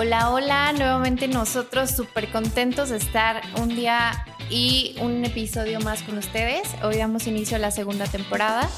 [0.00, 6.16] Hola, hola, nuevamente nosotros súper contentos de estar un día y un episodio más con
[6.18, 6.68] ustedes.
[6.84, 8.70] Hoy damos inicio a la segunda temporada.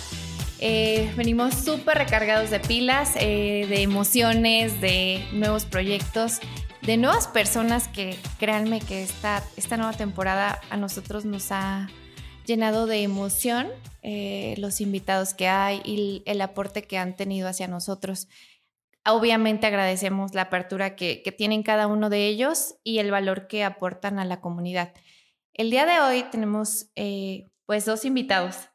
[0.61, 6.39] Eh, venimos súper recargados de pilas, eh, de emociones, de nuevos proyectos,
[6.81, 11.91] de nuevas personas que créanme que esta, esta nueva temporada a nosotros nos ha
[12.47, 13.69] llenado de emoción
[14.03, 18.27] eh, los invitados que hay y el aporte que han tenido hacia nosotros.
[19.07, 24.19] Obviamente agradecemos la apertura que, tienen cada uno de ellos y el valor que aportan
[24.19, 24.93] a la comunidad.
[25.55, 28.69] El día de hoy tenemos eh, pues dos invitados.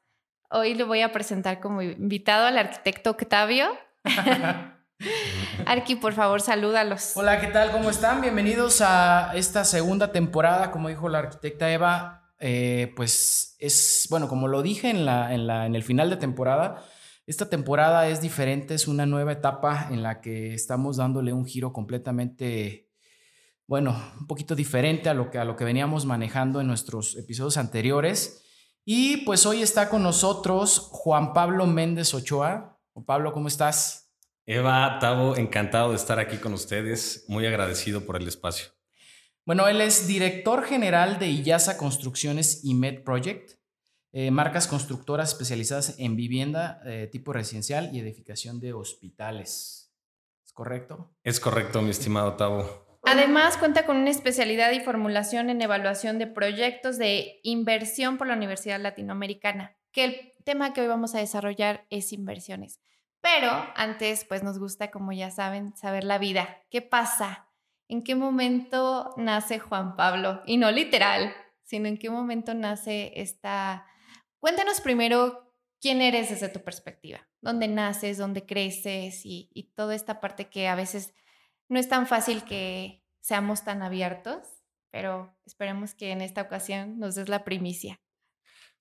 [0.50, 3.68] Hoy le voy a presentar como invitado al arquitecto Octavio.
[5.66, 7.12] Arqui, por favor, salúdalos.
[7.16, 7.72] Hola, ¿qué tal?
[7.72, 8.22] ¿Cómo están?
[8.22, 12.32] Bienvenidos a esta segunda temporada, como dijo la arquitecta Eva.
[12.40, 16.18] Eh, pues es, bueno, como lo dije en, la, en, la, en el final de
[16.18, 16.84] temporada,
[17.28, 21.74] esta temporada es diferente, es una nueva etapa en la que estamos dándole un giro
[21.74, 22.90] completamente,
[23.68, 27.58] bueno, un poquito diferente a lo que, a lo que veníamos manejando en nuestros episodios
[27.58, 28.44] anteriores.
[28.86, 32.78] Y pues hoy está con nosotros Juan Pablo Méndez Ochoa.
[32.94, 34.14] Juan Pablo, ¿cómo estás?
[34.46, 38.68] Eva, Tavo, encantado de estar aquí con ustedes, muy agradecido por el espacio.
[39.44, 43.54] Bueno, él es director general de IYASA Construcciones y Med Project.
[44.18, 49.94] Eh, marcas constructoras especializadas en vivienda eh, tipo residencial y edificación de hospitales.
[50.46, 51.12] ¿Es correcto?
[51.22, 52.86] Es correcto, mi estimado Tavo.
[53.04, 58.36] Además, cuenta con una especialidad y formulación en evaluación de proyectos de inversión por la
[58.36, 62.80] Universidad Latinoamericana, que el tema que hoy vamos a desarrollar es inversiones.
[63.20, 66.62] Pero antes, pues nos gusta, como ya saben, saber la vida.
[66.70, 67.50] ¿Qué pasa?
[67.90, 70.42] ¿En qué momento nace Juan Pablo?
[70.46, 71.34] Y no literal,
[71.66, 73.86] sino en qué momento nace esta
[74.40, 75.46] Cuéntanos primero
[75.82, 80.76] quién eres desde tu perspectiva, dónde naces, dónde creces y, toda esta parte que a
[80.76, 81.14] veces
[81.70, 84.40] no es tan fácil que seamos tan abiertos,
[84.92, 88.00] pero esperemos que en esta ocasión nos des la primicia.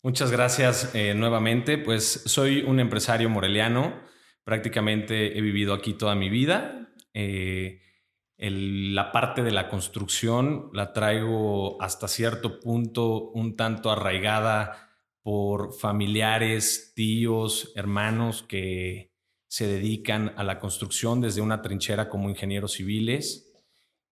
[0.03, 1.79] Muchas gracias eh, nuevamente.
[1.79, 4.00] Pues soy un empresario moreliano,
[4.45, 6.89] prácticamente he vivido aquí toda mi vida.
[7.15, 7.81] Eh,
[8.37, 14.94] la parte de la construcción la traigo hasta cierto punto un tanto arraigada
[15.25, 19.11] por familiares, tíos, hermanos que
[19.49, 23.51] se dedican a la construcción desde una trinchera como ingenieros civiles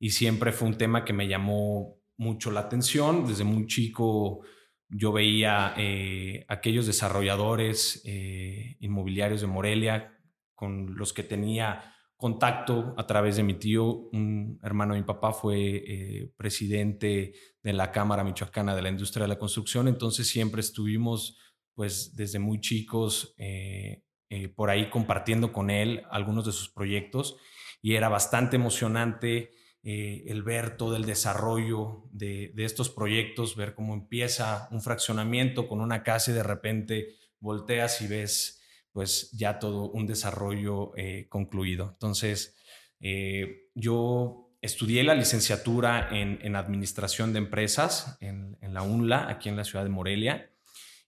[0.00, 3.26] y siempre fue un tema que me llamó mucho la atención.
[3.26, 4.40] Desde muy chico
[4.88, 10.18] yo veía eh, aquellos desarrolladores eh, inmobiliarios de Morelia
[10.54, 11.91] con los que tenía
[12.22, 17.72] contacto a través de mi tío, un hermano de mi papá fue eh, presidente de
[17.72, 21.36] la Cámara Michoacana de la Industria de la Construcción, entonces siempre estuvimos
[21.74, 27.38] pues desde muy chicos eh, eh, por ahí compartiendo con él algunos de sus proyectos.
[27.82, 29.50] Y era bastante emocionante
[29.82, 35.80] el ver todo el desarrollo de, de estos proyectos, ver cómo empieza un fraccionamiento con
[35.80, 38.61] una casa y de repente volteas y ves
[38.92, 41.90] pues ya todo un desarrollo eh, concluido.
[41.92, 42.56] Entonces,
[43.00, 49.64] eh, yo estudié la licenciatura en, administración de empresas en, la UNLA, aquí en la
[49.64, 50.50] ciudad de Morelia,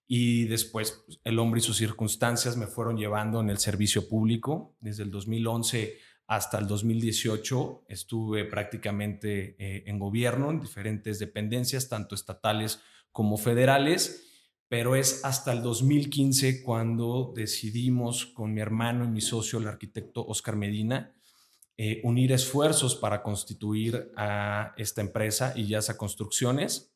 [0.06, 4.76] y después pues, el hombre y sus circunstancias me fueron llevando en el servicio público.
[4.80, 12.14] Desde el 2011 hasta el 2018 estuve prácticamente eh, en gobierno, en diferentes dependencias, tanto
[12.14, 12.80] estatales
[13.12, 14.33] como federales
[14.74, 20.26] pero es hasta el 2015 cuando decidimos con mi hermano y mi socio, el arquitecto
[20.26, 21.14] Oscar Medina,
[21.76, 26.92] eh, unir esfuerzos para constituir a esta empresa y ya Construcciones.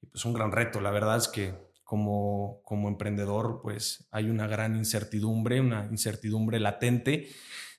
[0.00, 4.46] Y pues un gran reto, la verdad es que como, como emprendedor pues hay una
[4.46, 7.28] gran incertidumbre, una incertidumbre latente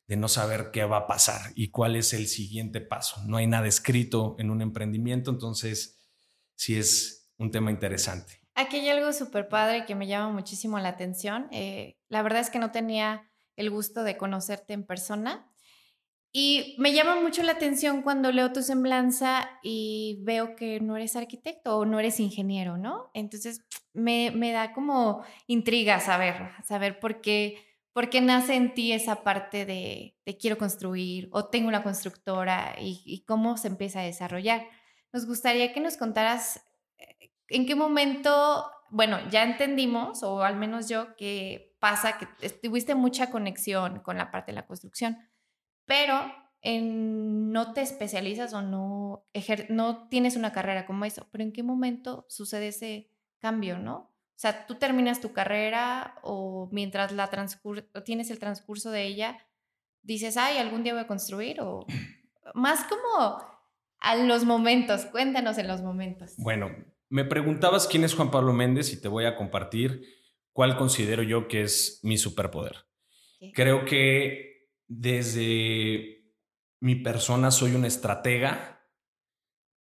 [0.08, 3.24] de no saber qué va a pasar y cuál es el siguiente paso.
[3.26, 6.02] No hay nada escrito en un emprendimiento, entonces
[6.56, 8.41] sí es un tema interesante.
[8.56, 11.48] Aquí hay algo súper padre que me llama muchísimo la atención.
[11.52, 15.48] Eh, la verdad es que no tenía el gusto de conocerte en persona.
[16.34, 21.18] Y me llama mucho la atención cuando leo tu semblanza y veo que no eres
[21.18, 23.12] arquitecto o no eres ingeniero, ¿no?
[23.14, 27.58] Entonces me, da como intriga saber, saber por qué,
[27.92, 33.26] por qué nace en ti esa parte de, quiero construir o tengo una constructora y
[33.28, 34.66] cómo se empieza a desarrollar.
[35.12, 36.62] Nos gustaría que nos contaras
[37.52, 43.30] ¿En qué momento, bueno, ya entendimos, o al menos yo, que pasa que tuviste mucha
[43.30, 45.18] conexión con la parte de la construcción,
[45.86, 46.32] pero
[46.64, 49.26] no te especializas o no,
[49.70, 53.10] no tienes una carrera como eso, pero ¿en qué momento sucede ese
[53.40, 53.96] cambio, no?
[53.96, 57.30] O sea, tú terminas tu carrera o mientras la
[58.06, 59.38] tienes el transcurso de ella,
[60.04, 61.86] dices, ay, algún día voy a construir o
[62.54, 63.44] más como
[64.00, 65.06] a los momentos.
[65.06, 66.34] Cuéntanos en los momentos.
[66.38, 66.70] Bueno,
[67.12, 70.06] me preguntabas quién es Juan Pablo Méndez y te voy a compartir
[70.54, 72.86] cuál considero yo que es mi superpoder.
[73.54, 76.24] Creo que desde
[76.80, 78.88] mi persona soy un estratega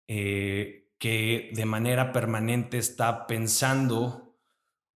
[0.09, 4.37] eh, que de manera permanente está pensando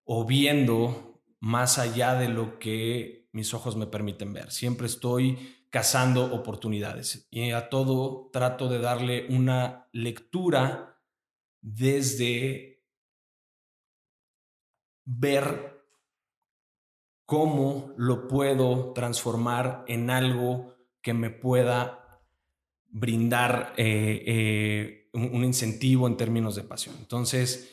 [0.02, 4.50] o viendo más allá de lo que mis ojos me permiten ver.
[4.50, 10.94] Siempre estoy cazando oportunidades y a todo trato de darle una lectura
[11.64, 12.84] desde
[15.06, 15.82] ver
[17.25, 22.22] cómo lo puedo transformar en algo que me pueda
[22.90, 26.96] brindar eh, eh, un, incentivo en términos de pasión.
[26.99, 27.72] Entonces,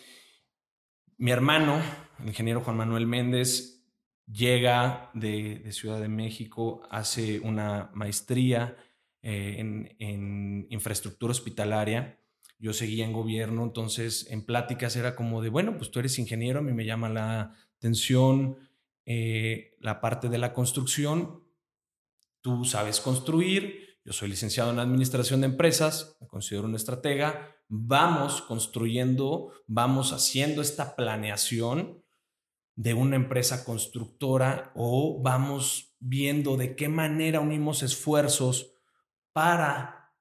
[1.17, 1.81] mi hermano,
[2.19, 3.85] el ingeniero Juan Manuel Méndez,
[4.25, 8.77] llega de, Ciudad de México, hace una maestría
[9.21, 12.20] eh, en, infraestructura hospitalaria.
[12.61, 16.59] Yo seguía en gobierno, entonces en pláticas era como de, bueno, pues tú eres ingeniero,
[16.59, 18.57] a mí me llama la atención
[19.03, 21.43] eh, la parte de la construcción,
[22.41, 28.43] tú sabes construir, yo soy licenciado en administración de empresas, me considero un estratega, vamos
[28.43, 32.03] construyendo, vamos haciendo esta planeación
[32.75, 38.75] de una empresa constructora o vamos viendo de qué manera unimos esfuerzos
[39.33, 40.13] para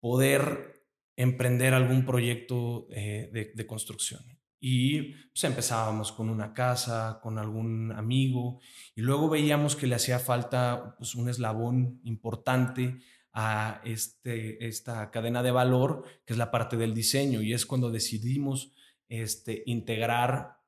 [0.00, 0.73] poder
[1.16, 4.22] emprender algún proyecto eh, de, construcción.
[4.60, 8.60] Y pues, empezábamos con una casa, con algún amigo,
[8.94, 12.98] y luego veíamos que le hacía falta pues, un eslabón importante
[13.32, 17.90] a este, esta cadena de valor, que es la parte del diseño, y es cuando
[17.90, 18.72] decidimos
[19.08, 20.58] este, integrar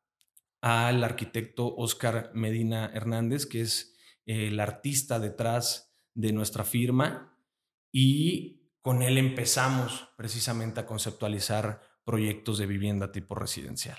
[0.61, 3.95] al arquitecto Oscar Medina Hernández, que es
[4.27, 7.39] el artista detrás de nuestra firma,
[7.93, 13.99] y con él empezamos precisamente a conceptualizar proyectos de vivienda tipo residencial.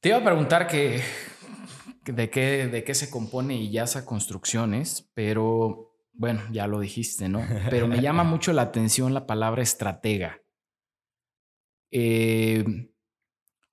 [0.00, 1.00] Te iba a preguntar que,
[2.06, 7.46] de, qué, de qué se compone IASA Construcciones, pero bueno, ya lo dijiste, ¿no?
[7.70, 10.42] Pero me llama mucho la atención la palabra estratega.
[11.92, 12.64] Eh,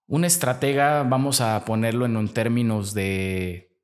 [0.06, 3.76] un estratega, vamos a ponerlo en términos de,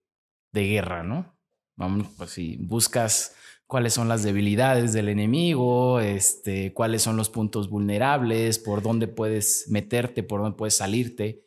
[0.52, 1.36] de guerra, ¿no?
[1.78, 3.36] Vamos, pues si buscas
[3.72, 9.68] cuáles son las debilidades del enemigo, este, cuáles son los puntos vulnerables, por dónde puedes
[9.70, 11.46] meterte, por dónde puedes salirte.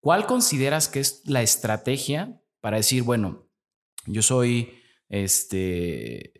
[0.00, 3.46] ¿Cuál consideras que es la estrategia para decir, bueno,
[4.06, 4.72] yo soy
[5.10, 6.32] este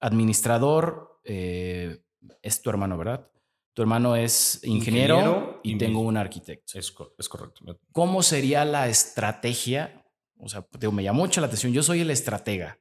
[0.00, 2.02] administrador, eh,
[2.42, 3.30] es tu hermano, ¿verdad?
[3.72, 6.76] Tu hermano es ingeniero, y, tengo un arquitecto.
[6.76, 7.78] Es, correcto.
[7.92, 10.04] ¿Cómo sería la estrategia?
[10.38, 11.72] O sea, me llama mucho la atención.
[11.72, 12.80] Yo soy el estratega.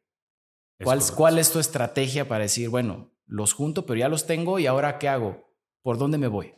[0.82, 4.68] ¿Cuál, ¿Cuál es tu estrategia para decir, bueno, los junto, pero ya los tengo y
[4.68, 5.54] ahora qué hago?
[5.82, 6.56] ¿Por dónde me voy?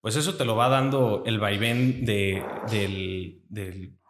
[0.00, 4.00] Pues eso te lo va dando el vaivén de, del, del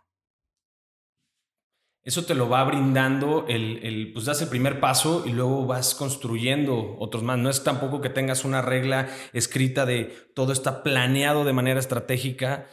[2.03, 5.95] eso te lo va brindando el, el, pues das el primer paso y luego vas
[5.95, 7.39] construyendo otros más.
[7.39, 10.05] No es tampoco que tengas una regla escrita de
[10.35, 12.67] todo está planeado de manera estratégica.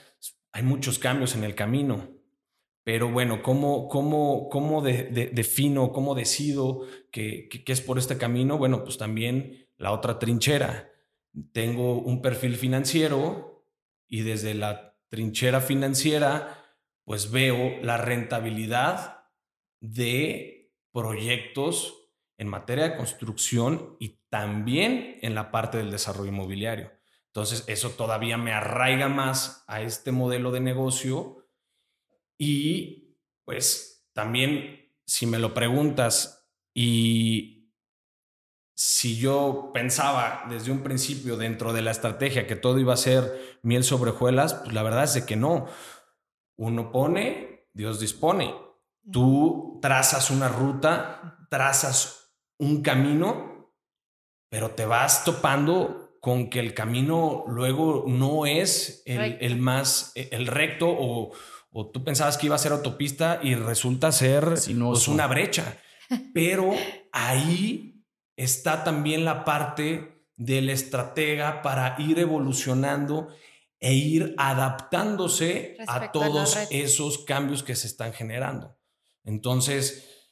[0.54, 2.17] Hay muchos cambios en el camino.
[2.87, 8.57] Pero bueno, ¿cómo, cómo, cómo defino, cómo decido que, que, que es por este camino?
[8.57, 10.89] Bueno, pues también la otra trinchera.
[11.51, 13.65] Tengo un perfil financiero
[14.07, 16.63] y desde la trinchera financiera,
[17.03, 19.25] pues veo la rentabilidad
[19.81, 26.94] de proyectos en materia de construcción y también en la parte del desarrollo inmobiliario.
[27.25, 31.36] Entonces, eso todavía me arraiga más a este modelo de negocio
[32.37, 37.71] y pues también, si me lo preguntas y
[38.75, 43.59] si yo pensaba desde un principio dentro de la estrategia que todo iba a ser
[43.63, 45.67] miel sobre hojuelas, pues la verdad es de que no.
[46.57, 48.53] Uno pone, Dios dispone.
[49.11, 53.73] Tú trazas una ruta, trazas un camino,
[54.49, 60.47] pero te vas topando con que el camino luego no es el, más, e, el
[60.47, 61.31] recto o,
[61.71, 65.78] tú pensabas que iba a ser autopista y resulta ser pues, una brecha.
[66.33, 66.74] Pero
[67.12, 68.04] ahí
[68.36, 73.30] está también la parte del estratega para ir evolucionando
[73.80, 78.78] e ir adaptándose a todos esos cambios que se están generando.
[79.24, 80.31] Entonces,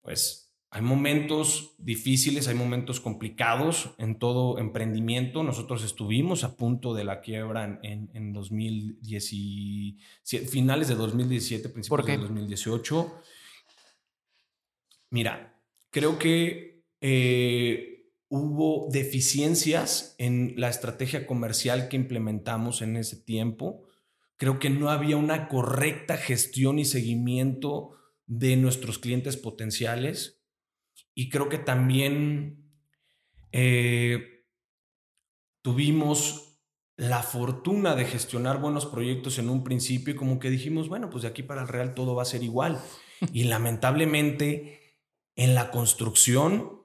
[0.00, 5.42] pues hay momentos difíciles, hay momentos complicados en todo emprendimiento.
[5.42, 12.18] Nosotros estuvimos a punto de la quiebra en, en 2017, finales de 2017, principios de
[12.18, 13.20] 2018.
[15.10, 15.60] Mira,
[15.90, 23.82] creo que eh, hubo deficiencias en la estrategia comercial que implementamos en ese tiempo.
[24.36, 27.96] Creo que no había una correcta gestión y seguimiento
[28.26, 30.39] de nuestros clientes potenciales.
[31.20, 32.72] Y creo que también
[33.52, 34.46] eh,
[35.62, 36.62] tuvimos
[36.96, 41.20] la fortuna de gestionar buenos proyectos en un principio y como que dijimos, bueno, pues
[41.20, 42.80] de aquí para el Real todo va a ser igual.
[43.34, 44.96] Y lamentablemente
[45.36, 46.84] en la construcción,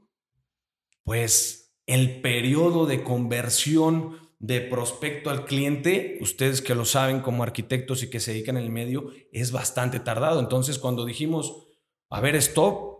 [1.05, 8.03] pues el periodo de conversión de prospecto al cliente, ustedes que lo saben como arquitectos
[8.03, 10.41] y que se dedican el medio, es bastante tardado.
[10.41, 11.67] Entonces, cuando dijimos,
[12.09, 12.94] a ver, stop,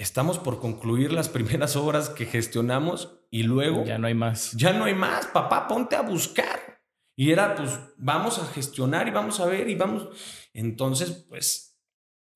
[0.00, 3.84] estamos por concluir las primeras obras que gestionamos y luego...
[3.84, 4.52] Ya no hay más.
[4.52, 6.80] Ya no hay más, papá, ponte a buscar.
[7.16, 10.08] Y era, pues, vamos a gestionar y vamos a ver y vamos.
[10.54, 11.78] Entonces, pues,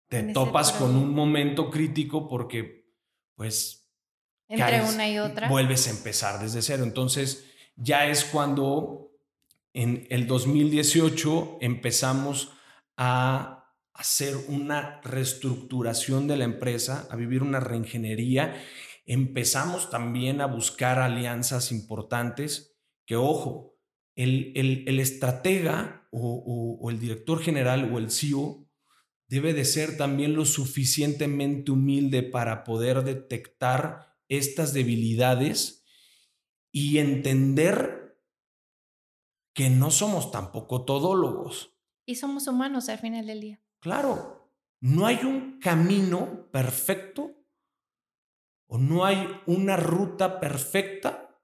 [0.08, 2.86] te topas con un momento crítico porque,
[3.34, 3.88] pues...
[4.46, 5.48] Entre una y otra.
[5.48, 6.84] Vuelves a empezar desde cero.
[6.84, 9.10] Entonces, ya es cuando
[9.72, 12.52] en el 2018 empezamos
[12.98, 13.63] a
[13.94, 18.60] hacer una reestructuración de la empresa, a vivir una reingeniería.
[19.06, 23.78] Empezamos también a buscar alianzas importantes que, ojo,
[24.16, 28.68] el, el, estratega o, o el director general o el CEO
[29.28, 35.84] debe de ser también lo suficientemente humilde para poder detectar estas debilidades
[36.70, 38.20] y entender
[39.54, 41.76] que no somos tampoco todólogos.
[42.06, 43.63] Y somos humanos al final del día.
[43.84, 44.50] Claro,
[44.80, 47.36] no hay un camino perfecto
[48.66, 51.38] o no hay una ruta perfecta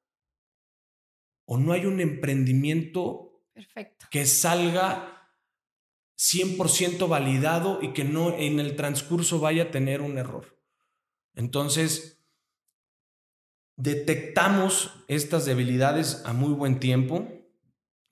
[1.44, 4.06] o no hay un emprendimiento perfecto.
[4.10, 5.30] que salga
[6.16, 10.58] 100% validado y que no en el transcurso vaya a tener un error.
[11.34, 12.24] Entonces,
[13.76, 17.28] detectamos estas debilidades a muy buen tiempo,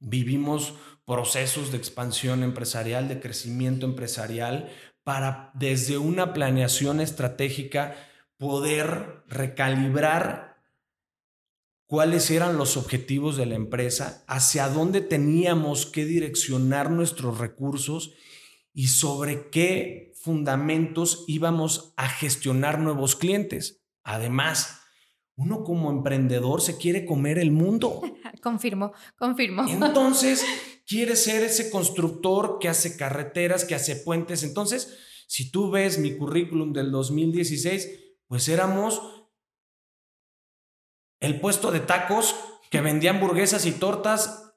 [0.00, 0.74] vivimos
[1.08, 4.68] procesos de expansión empresarial, de crecimiento empresarial,
[5.04, 7.96] para desde una planeación estratégica
[8.36, 10.58] poder recalibrar
[11.86, 18.12] cuáles eran los objetivos de la empresa, hacia dónde teníamos que direccionar nuestros recursos
[18.74, 23.82] y sobre qué fundamentos íbamos a gestionar nuevos clientes.
[24.04, 24.82] Además,
[25.36, 28.02] uno como emprendedor se quiere comer el mundo.
[28.42, 29.66] confirmo, confirmo.
[29.66, 30.44] Entonces,
[30.88, 34.42] quiere ser ese constructor que hace carreteras, que hace puentes.
[34.42, 39.02] Entonces, si tú ves mi currículum del 2016, pues éramos
[41.20, 42.34] el puesto de tacos
[42.70, 44.54] que vendía hamburguesas y tortas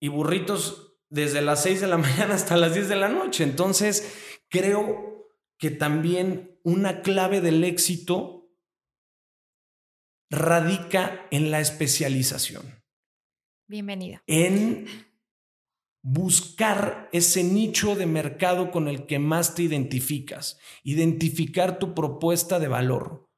[0.00, 3.42] y burritos desde las 6 de la mañana hasta las 10 de la noche.
[3.42, 5.28] Entonces, creo
[5.58, 8.52] que también una clave del éxito
[10.30, 12.84] radica en la especialización.
[13.66, 14.22] Bienvenida.
[14.26, 15.09] En
[16.02, 22.68] buscar ese nicho de mercado con el que más te identificas, identificar tu propuesta de
[22.68, 23.28] valor,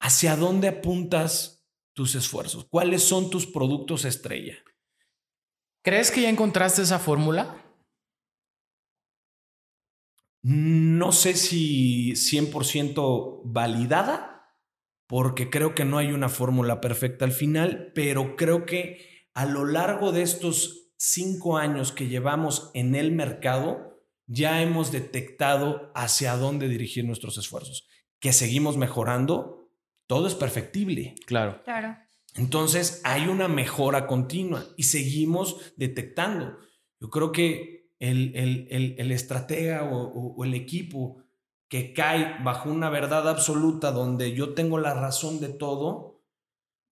[0.00, 4.58] hacia dónde apuntas tus esfuerzos, cuáles son tus productos estrella.
[5.82, 7.64] ¿Crees que ya encontraste esa fórmula?
[10.42, 14.56] No sé si 100% validada,
[15.06, 19.64] porque creo que no hay una fórmula perfecta al final, pero creo que a lo
[19.64, 26.68] largo de estos cinco años que llevamos en el mercado, ya hemos detectado hacia dónde
[26.68, 27.88] dirigir nuestros esfuerzos.
[28.20, 29.70] Que seguimos mejorando,
[30.06, 31.14] todo es perfectible.
[31.26, 31.62] Claro.
[31.64, 31.96] Claro.
[32.34, 36.58] Entonces hay una mejora continua y seguimos detectando.
[37.00, 41.24] Yo creo que el, el, estratega o el equipo
[41.70, 46.09] que cae bajo una verdad absoluta donde yo tengo la razón de todo.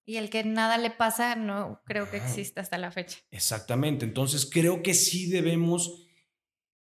[0.08, 3.18] Y el que nada le pasa, no creo que exista hasta la fecha.
[3.30, 4.06] Exactamente.
[4.06, 6.06] Entonces creo que sí debemos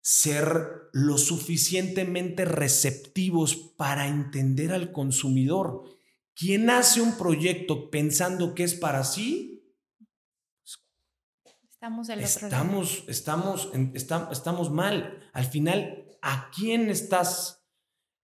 [0.00, 5.84] ser lo suficientemente receptivos para entender al consumidor.
[6.34, 9.74] Quien hace un proyecto pensando que es para sí,
[11.70, 15.20] estamos, el estamos, estamos, estamos mal.
[15.34, 17.62] Al final, ¿a quién estás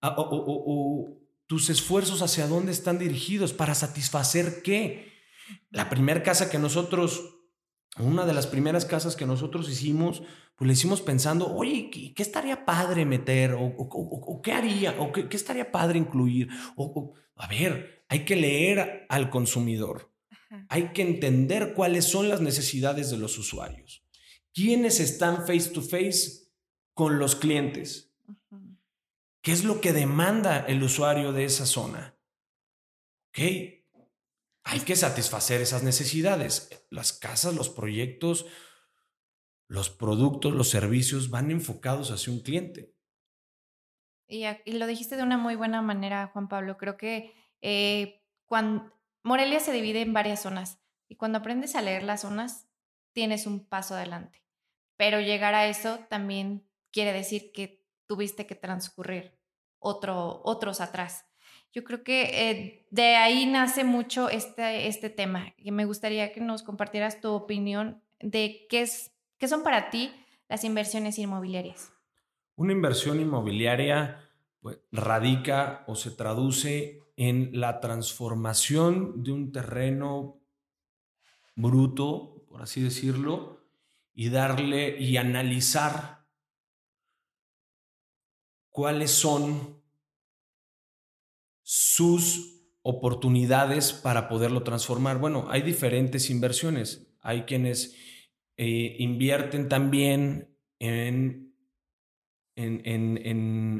[0.01, 1.15] o,
[1.47, 5.13] tus esfuerzos hacia dónde están dirigidos, para satisfacer qué.
[5.69, 7.37] La primera casa que nosotros,
[7.97, 10.23] una de las primeras casas que nosotros hicimos,
[10.55, 13.55] pues le hicimos pensando, oye, ¿qué, estaría padre meter?
[13.57, 14.95] ¿O, qué haría?
[14.99, 16.47] ¿O qué, estaría padre incluir?
[16.75, 20.13] O, a ver, hay que leer al consumidor.
[20.69, 24.03] Hay que entender cuáles son las necesidades de los usuarios.
[24.53, 26.45] ¿Quiénes están face to face
[26.93, 28.04] con los clientes?
[29.45, 32.17] ¿Qué es lo que demanda el usuario de esa zona?
[33.29, 33.75] ¿Ok?
[34.67, 36.87] hay que satisfacer esas necesidades.
[36.89, 38.47] Las casas, los proyectos,
[39.67, 42.95] los productos, los servicios van enfocados hacia un cliente.
[44.27, 46.77] Y, lo dijiste de una muy buena manera, Juan Pablo.
[46.77, 52.01] Creo que eh, cuando Morelia se divide en varias zonas y cuando aprendes a leer
[52.01, 52.67] las zonas,
[53.13, 54.43] tienes un paso adelante.
[54.97, 59.34] Pero llegar a eso también quiere decir que tuviste que transcurrir
[59.85, 61.25] otro, otros atrás.
[61.71, 66.41] Yo creo que eh, de ahí nace mucho este, este tema y me gustaría que
[66.41, 70.11] nos compartieras tu opinión de qué, es, qué son para ti
[70.49, 71.91] las inversiones inmobiliarias.
[72.55, 74.21] Una inversión inmobiliaria
[74.61, 80.41] pues, radica o se traduce en la transformación de un terreno
[81.55, 83.61] bruto, por así decirlo,
[84.13, 86.24] y darle y analizar
[88.75, 89.81] cuáles son
[91.63, 95.17] sus oportunidades para poderlo transformar.
[95.17, 97.07] Bueno, hay diferentes inversiones.
[97.21, 97.95] Hay quienes
[98.57, 101.55] eh, invierten también en,
[102.57, 103.17] en,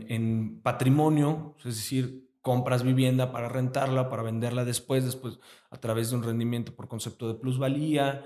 [0.08, 5.40] en, patrimonio, es decir, compras vivienda para rentarla, para venderla después, después
[5.72, 8.26] a través de un rendimiento por concepto de plusvalía.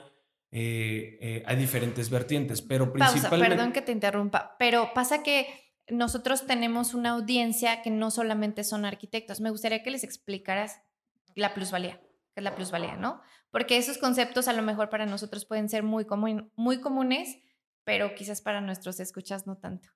[0.51, 3.55] Eh, eh, hay diferentes vertientes, pero principalmente...
[3.55, 8.85] perdón que te interrumpa, pero pasa que nosotros tenemos una audiencia que no solamente son
[8.85, 9.41] arquitectos.
[9.41, 10.81] Me gustaría que les explicaras
[11.35, 11.99] la plusvalía,
[12.33, 13.21] que es la plusvalía, ¿no?
[13.51, 16.05] Porque esos conceptos a lo mejor para nosotros pueden ser muy,
[16.55, 17.37] muy comunes,
[17.83, 19.89] pero quizás para nuestros escuchas no tanto.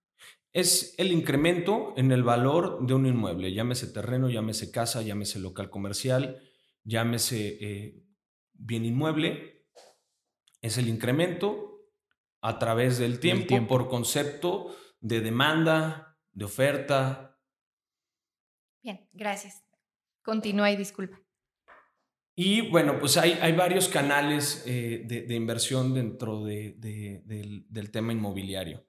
[0.52, 5.70] Es el incremento en el valor de un inmueble, llámese terreno, llámese casa, llámese local
[5.70, 6.42] comercial,
[6.84, 8.04] llámese eh,
[8.54, 9.66] bien inmueble.
[10.62, 11.74] Es el incremento
[12.42, 13.68] a través del tiempo.
[13.68, 17.38] por concepto de demanda, de oferta.
[18.82, 19.64] Bien, gracias.
[20.24, 21.22] Continúa y disculpa.
[22.36, 28.88] Y bueno, pues hay, hay varios canales eh, de, inversión dentro del, del, tema inmobiliario,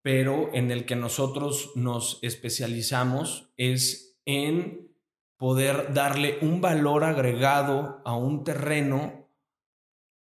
[0.00, 4.96] pero en el que nosotros nos especializamos es en
[5.36, 9.28] poder darle un valor agregado a un terreno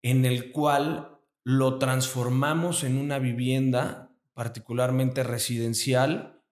[0.04, 4.07] en el cual lo transformamos en una vivienda
[4.38, 6.43] particularmente residencial,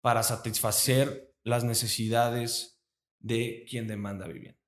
[0.00, 2.82] para satisfacer las necesidades
[3.18, 4.58] de quien demanda vivienda.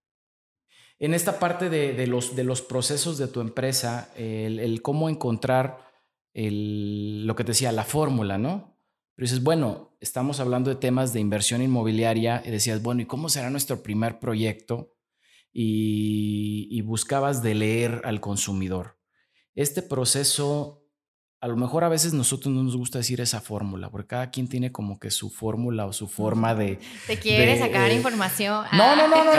[0.99, 5.91] En esta parte de, los, de los procesos de tu empresa, el, cómo encontrar
[6.35, 8.79] lo que te decía, la fórmula, ¿no?
[9.15, 13.31] Pero dices, bueno, estamos hablando de temas de inversión inmobiliaria y decías, bueno, ¿y cómo
[13.31, 14.93] será nuestro primer proyecto?
[15.51, 18.99] Y, y buscabas de leer al consumidor.
[19.55, 20.86] Este proceso
[21.41, 24.49] a lo mejor a veces nosotros no nos gusta decir esa fórmula, porque cada quien
[24.49, 26.79] tiene como que su fórmula o su forma de...
[27.07, 28.65] ¿Te quiere sacar eh, información?
[28.73, 29.33] No, no, no, no.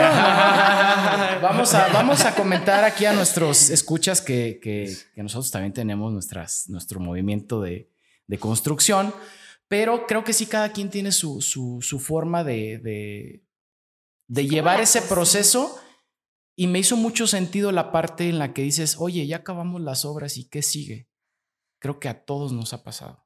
[1.42, 6.68] vamos, a, vamos a comentar aquí a nuestros escuchas que, que, nosotros también tenemos nuestras,
[6.68, 7.90] nuestro movimiento de,
[8.28, 9.12] de, construcción,
[9.66, 13.42] pero creo que sí cada quien tiene su, su, su forma de, de,
[14.28, 15.80] de llevar ese proceso.
[16.54, 20.04] Y me hizo mucho sentido la parte en la que dices, oye, ya acabamos las
[20.04, 21.08] obras y qué sigue
[21.78, 23.24] creo que a todos nos ha pasado.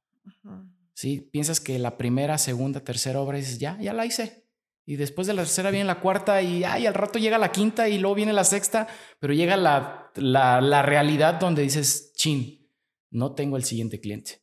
[0.95, 1.29] ¿Sí?
[1.33, 4.43] Piensas que la primera, segunda, tercera obra dices, ya, ya la hice.
[4.85, 7.89] Y después de la tercera viene la cuarta y ay, al rato llega la quinta
[7.89, 8.89] y luego viene la sexta,
[9.21, 12.69] pero llega la, la, realidad donde dices, chin,
[13.11, 14.43] no tengo el siguiente cliente.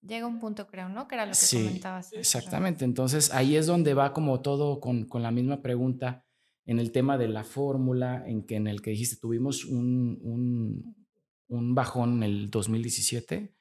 [0.00, 1.08] Llega un punto, creo, ¿no?
[1.08, 2.12] Que era lo que sí, comentabas.
[2.12, 2.84] Exactamente.
[2.84, 6.24] Entonces ahí es donde va como todo con, con, la misma pregunta
[6.66, 11.03] en el tema de la fórmula, en, que, en el que dijiste, tuvimos un, un
[11.48, 13.54] un bajón en el 2017,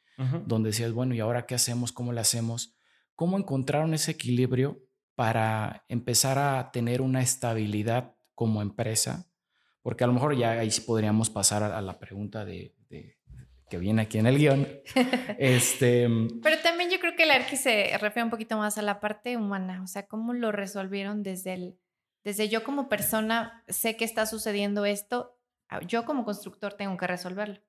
[0.46, 1.91] donde decías, bueno, ¿y ahora qué hacemos?
[1.91, 2.76] ¿Cómo lo hacemos?
[3.15, 4.80] ¿Cómo encontraron ese equilibrio
[5.15, 9.28] para empezar a tener una estabilidad como empresa?
[9.82, 12.76] Porque a lo mejor ya ahí podríamos pasar a, la pregunta de,
[13.69, 14.67] que viene aquí en el guion.
[15.39, 16.08] este,
[16.41, 19.36] Pero también yo creo que el ARCI se refiere un poquito más a la parte
[19.36, 21.80] humana, o sea, cómo lo resolvieron desde el,
[22.24, 25.38] desde yo como persona sé que está sucediendo esto,
[25.88, 27.60] yo como constructor tengo que resolverlo.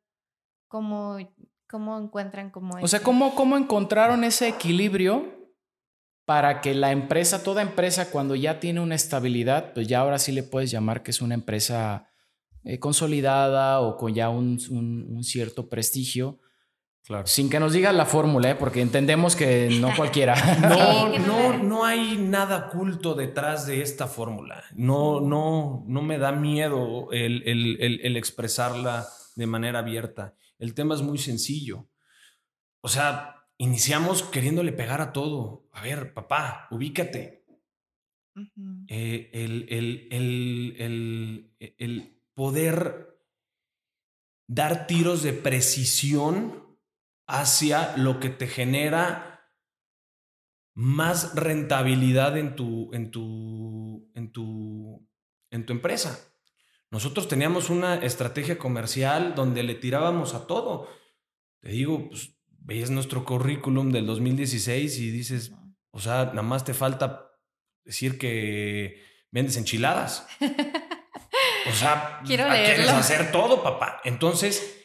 [0.68, 1.18] ¿Cómo,
[1.68, 2.77] cómo encuentran como...
[2.81, 5.35] O sea, ¿cómo, ¿cómo encontraron ese equilibrio
[6.24, 10.33] para que la empresa, toda empresa, cuando ya tiene una estabilidad, pues ya ahora sí
[10.33, 12.09] le puedes llamar que es una empresa
[12.64, 16.40] eh, consolidada o con ya un, un, cierto prestigio?
[17.05, 17.27] Claro.
[17.27, 18.55] Sin que nos diga la fórmula, ¿eh?
[18.55, 20.35] porque entendemos que no cualquiera.
[20.62, 24.64] no, no, no hay nada oculto detrás de esta fórmula.
[24.74, 30.35] No, no, no me da miedo el, el, el, el expresarla de manera abierta.
[30.58, 31.88] El tema es muy sencillo.
[32.80, 35.68] O sea, iniciamos queriéndole pegar a todo.
[35.72, 37.44] A ver, papá, ubícate.
[38.88, 39.66] eh, el,
[41.78, 43.16] el, poder
[44.48, 46.78] dar tiros de precisión
[47.26, 49.34] hacia lo que te genera
[50.74, 55.08] más rentabilidad en tu, en tu, en tu,
[55.50, 56.34] en tu empresa.
[56.94, 60.88] Nosotros teníamos una estrategia comercial donde le tirábamos a todo.
[61.61, 65.50] Te digo, pues ves nuestro currículum del 2016 y dices,
[65.90, 67.33] o sea, nada más te falta
[67.85, 69.02] decir que
[69.33, 70.24] vendes enchiladas.
[71.68, 74.00] O sea, Quiero quieres hacer todo, papá.
[74.04, 74.80] Entonces,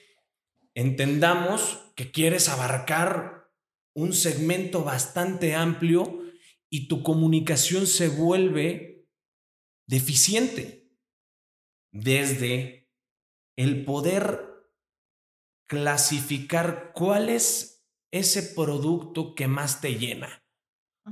[0.74, 3.52] entendamos que quieres abarcar
[3.94, 6.24] un segmento bastante amplio
[6.72, 9.06] y tu comunicación se vuelve
[9.86, 10.79] deficiente
[11.92, 12.90] desde
[13.56, 14.50] el poder
[15.68, 20.44] clasificar cuál es ese producto que más te llena.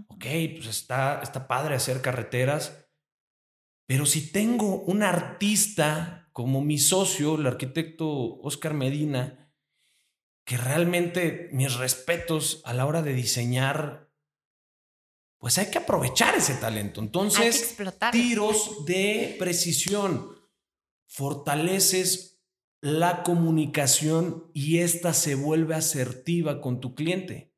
[0.08, 2.88] Ok, pues está, está padre hacer carreteras,
[3.88, 9.52] pero si tengo un artista como mi socio, el arquitecto Oscar Medina,
[10.46, 14.12] que realmente mis respetos a la hora de diseñar,
[15.40, 17.02] pues hay que aprovechar ese talento.
[17.02, 17.76] Entonces,
[18.12, 20.37] tiros de precisión,
[21.08, 22.40] fortaleces
[22.82, 27.54] la comunicación y esta se vuelve asertiva con tu cliente.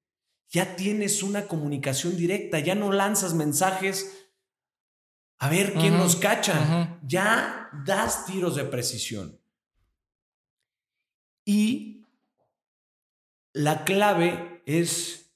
[0.50, 4.30] Ya tienes una comunicación directa, ya no lanzas mensajes.
[5.38, 9.40] A ver quién nos cacha, ya das tiros de precisión.
[11.46, 12.06] Y
[13.54, 15.34] la clave es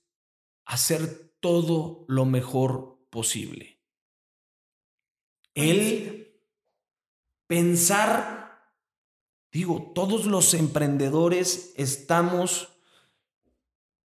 [0.65, 3.81] hacer todo lo mejor posible.
[5.55, 6.22] El
[7.47, 8.71] pensar,
[9.51, 12.69] digo, todos los emprendedores estamos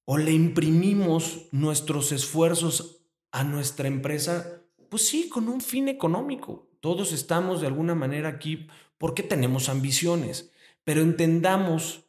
[0.06, 6.70] o le imprimimos nuestros esfuerzos a nuestra empresa, pues sí, con un fin económico.
[6.80, 10.52] Todos estamos de alguna manera aquí porque tenemos ambiciones,
[10.84, 12.06] pero entendamos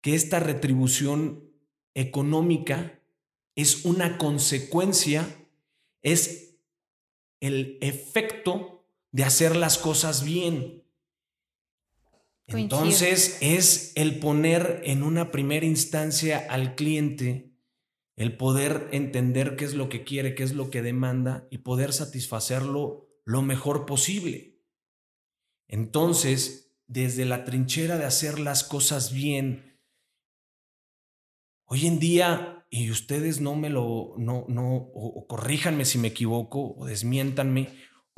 [0.00, 1.50] que esta retribución
[1.94, 2.98] económica
[3.54, 5.46] es una consecuencia,
[6.02, 6.56] es
[7.40, 8.79] el efecto
[9.12, 10.84] de hacer las cosas bien.
[12.46, 17.52] Entonces es el poner en una primera instancia al cliente,
[18.16, 21.92] el poder entender qué es lo que quiere, qué es lo que demanda y poder
[21.92, 24.58] satisfacerlo lo mejor posible.
[25.68, 29.78] Entonces, desde la trinchera de hacer las cosas bien,
[31.66, 36.74] hoy en día, y ustedes no me lo, no, no, o, corríjanme si me equivoco,
[36.76, 37.68] o desmiéntanme,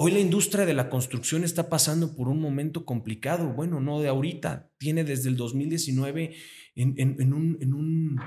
[0.05, 3.51] Hoy la industria de la construcción está pasando por un momento complicado.
[3.51, 6.35] Bueno, no de ahorita, tiene desde el 2019
[6.75, 8.21] en, un,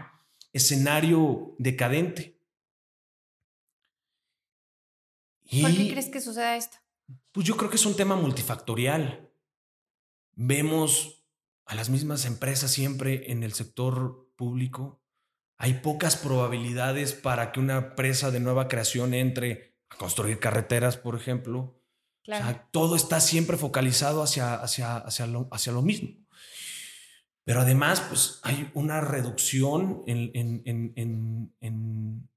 [0.54, 2.40] escenario decadente.
[5.52, 6.78] ¿Por qué crees que suceda esto?
[7.34, 9.30] Pues yo creo que es un tema multifactorial.
[10.32, 11.26] Vemos
[11.66, 15.04] a las mismas empresas siempre en el sector público.
[15.58, 21.82] Hay pocas probabilidades para que una empresa de nueva creación entre construir carreteras, por ejemplo.
[22.72, 26.10] todo está siempre focalizado hacia, hacia, hacia, lo, hacia lo mismo.
[27.44, 32.30] Pero además, pues hay una reducción en, en, en, en,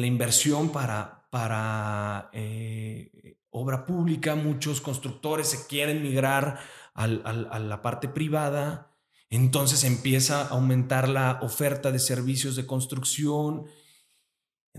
[0.00, 4.36] la inversión para, para eh, obra pública.
[4.36, 6.60] Muchos constructores se quieren migrar
[6.94, 8.94] a la parte privada.
[9.30, 13.66] Entonces empieza a aumentar la oferta de servicios de construcción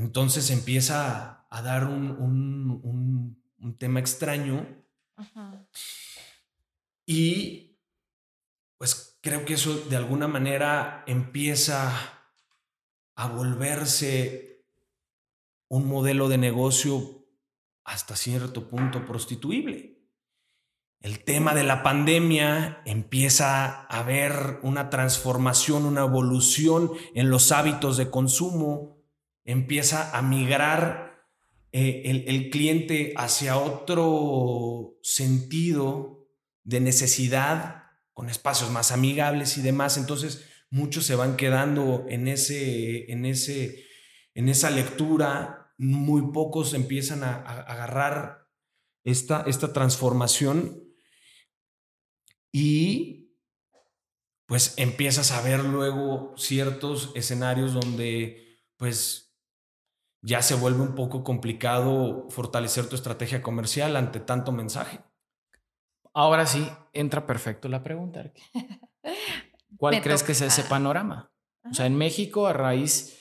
[0.01, 3.37] entonces empieza a dar un,
[3.77, 4.65] tema extraño.
[7.05, 7.77] Y
[8.79, 11.91] pues creo que eso de alguna manera empieza
[13.15, 14.65] a volverse
[15.67, 17.27] un modelo de negocio
[17.83, 19.99] hasta cierto punto prostituible.
[20.99, 27.97] El tema de la pandemia empieza a haber una transformación, una evolución en los hábitos
[27.97, 29.00] de consumo
[29.51, 31.11] empieza a migrar
[31.71, 36.27] eh, el, cliente hacia otro sentido
[36.63, 37.83] de necesidad,
[38.13, 39.97] con espacios más amigables y demás.
[39.97, 43.85] Entonces, muchos se van quedando en, ese, en, ese,
[44.33, 48.47] en esa lectura, muy pocos empiezan a, agarrar
[49.03, 50.83] esta, esta transformación
[52.51, 53.37] y
[54.45, 59.30] pues empiezas a ver luego ciertos escenarios donde pues
[60.21, 65.01] ya se vuelve un poco complicado fortalecer tu estrategia comercial ante tanto mensaje.
[66.13, 68.31] Ahora sí, entra perfecto la pregunta.
[69.77, 71.31] ¿Cuál crees que es ese panorama?
[71.69, 73.17] O sea, en México, a raíz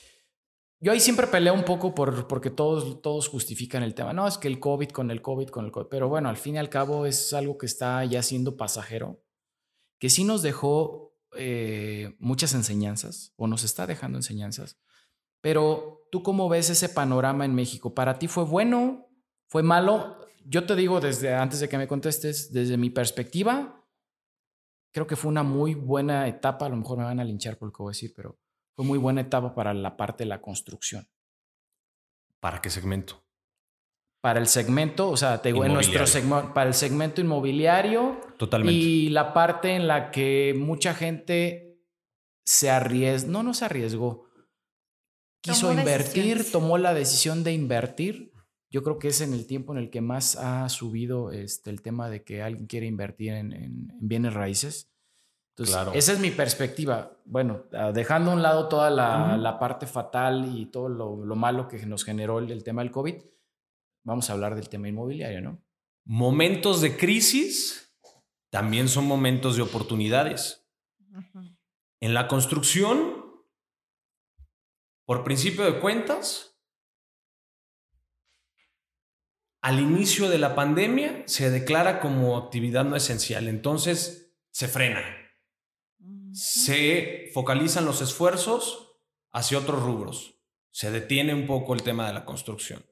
[0.83, 4.13] yo ahí siempre peleo un poco por, porque todos, todos justifican el tema.
[4.13, 5.85] No, es que el COVID con el COVID con el COVID.
[5.89, 9.23] Pero bueno, al fin y al cabo es algo que está ya siendo pasajero,
[9.99, 14.79] que sí nos dejó eh, muchas enseñanzas o nos está dejando enseñanzas.
[15.39, 17.95] Pero tú cómo ves ese panorama en México?
[17.95, 19.07] ¿Para ti fue bueno?
[19.47, 20.17] ¿Fue malo?
[20.45, 23.83] Yo te digo desde antes de que me contestes, desde mi perspectiva,
[24.91, 26.65] creo que fue una muy buena etapa.
[26.65, 28.37] A lo mejor me van a linchar por lo que voy a decir, pero
[28.75, 31.07] fue muy buena etapa para la parte de la construcción.
[32.39, 33.23] ¿Para qué segmento?
[34.21, 38.19] Para el segmento, o sea, te digo, en nuestro segmento, para el segmento inmobiliario.
[38.37, 38.77] Totalmente.
[38.77, 41.79] Y la parte en la que mucha gente
[42.45, 44.30] se arriesgó, no, no se arriesgó,
[45.41, 48.31] quiso invertir, tomó la decisión de invertir.
[48.69, 51.81] Yo creo que es en el tiempo en el que más ha subido este, el
[51.81, 54.91] tema de que alguien quiere invertir en bienes raíces
[55.57, 57.17] esa es mi perspectiva.
[57.25, 61.85] Bueno, ah, dejando a un lado toda la, parte fatal y todo lo, malo que
[61.85, 63.15] nos generó el, tema del COVID,
[64.03, 65.61] vamos a hablar del tema inmobiliario, ¿no?
[66.05, 67.93] Momentos de crisis
[68.49, 70.65] también son momentos de oportunidades.
[71.99, 73.10] En la construcción,
[75.11, 76.57] por principio de cuentas,
[79.61, 85.01] al inicio de la pandemia se declara como actividad no esencial, entonces se frena
[86.33, 88.95] se focalizan los esfuerzos
[89.33, 90.35] hacia otros rubros.
[90.71, 92.85] Se detiene un poco el tema de la construcción.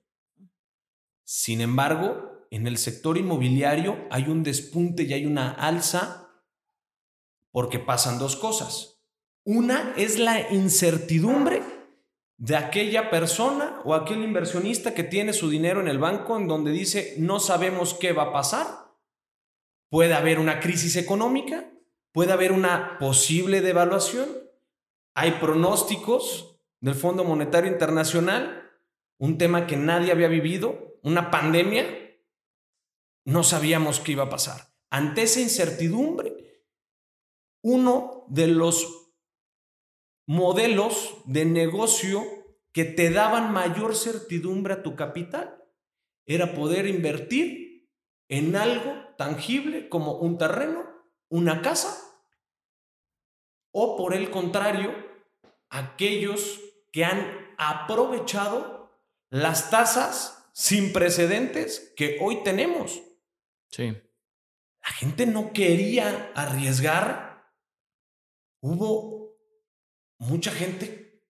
[1.24, 6.30] Sin embargo, en el sector inmobiliario hay un despunte y hay una alza
[7.52, 9.02] porque pasan dos cosas.
[9.46, 11.59] Una es la incertidumbre
[12.40, 16.72] de aquella persona o aquel inversionista que tiene su dinero en el banco en donde
[16.72, 18.68] dice no sabemos qué va a pasar.
[19.90, 21.70] Puede haber una crisis económica
[22.12, 24.28] puede haber una posible devaluación.
[25.16, 28.72] Hay pronósticos del Fondo Monetario Internacional,
[29.18, 31.86] un tema que nadie había vivido, una pandemia.
[33.26, 34.74] No sabíamos qué iba a pasar.
[34.90, 36.64] Ante esa incertidumbre,
[37.62, 38.99] uno de los
[40.30, 42.24] modelos de negocio
[42.72, 45.64] que te daban mayor certidumbre a tu capital
[46.28, 47.90] era poder invertir
[48.28, 50.86] en algo tangible como un terreno
[51.30, 51.98] una casa
[53.72, 54.94] o por el contrario,
[55.72, 56.62] aquellos
[56.92, 58.92] que han aprovechado
[59.32, 63.02] las tasas sin precedentes que hoy tenemos.
[63.72, 63.98] Sí.
[64.84, 67.52] La gente no quería arriesgar.
[68.62, 69.19] Hubo
[70.20, 71.24] mucha gente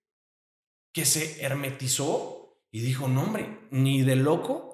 [0.94, 4.70] que se hermetizó y dijo, no hombre, ni de loco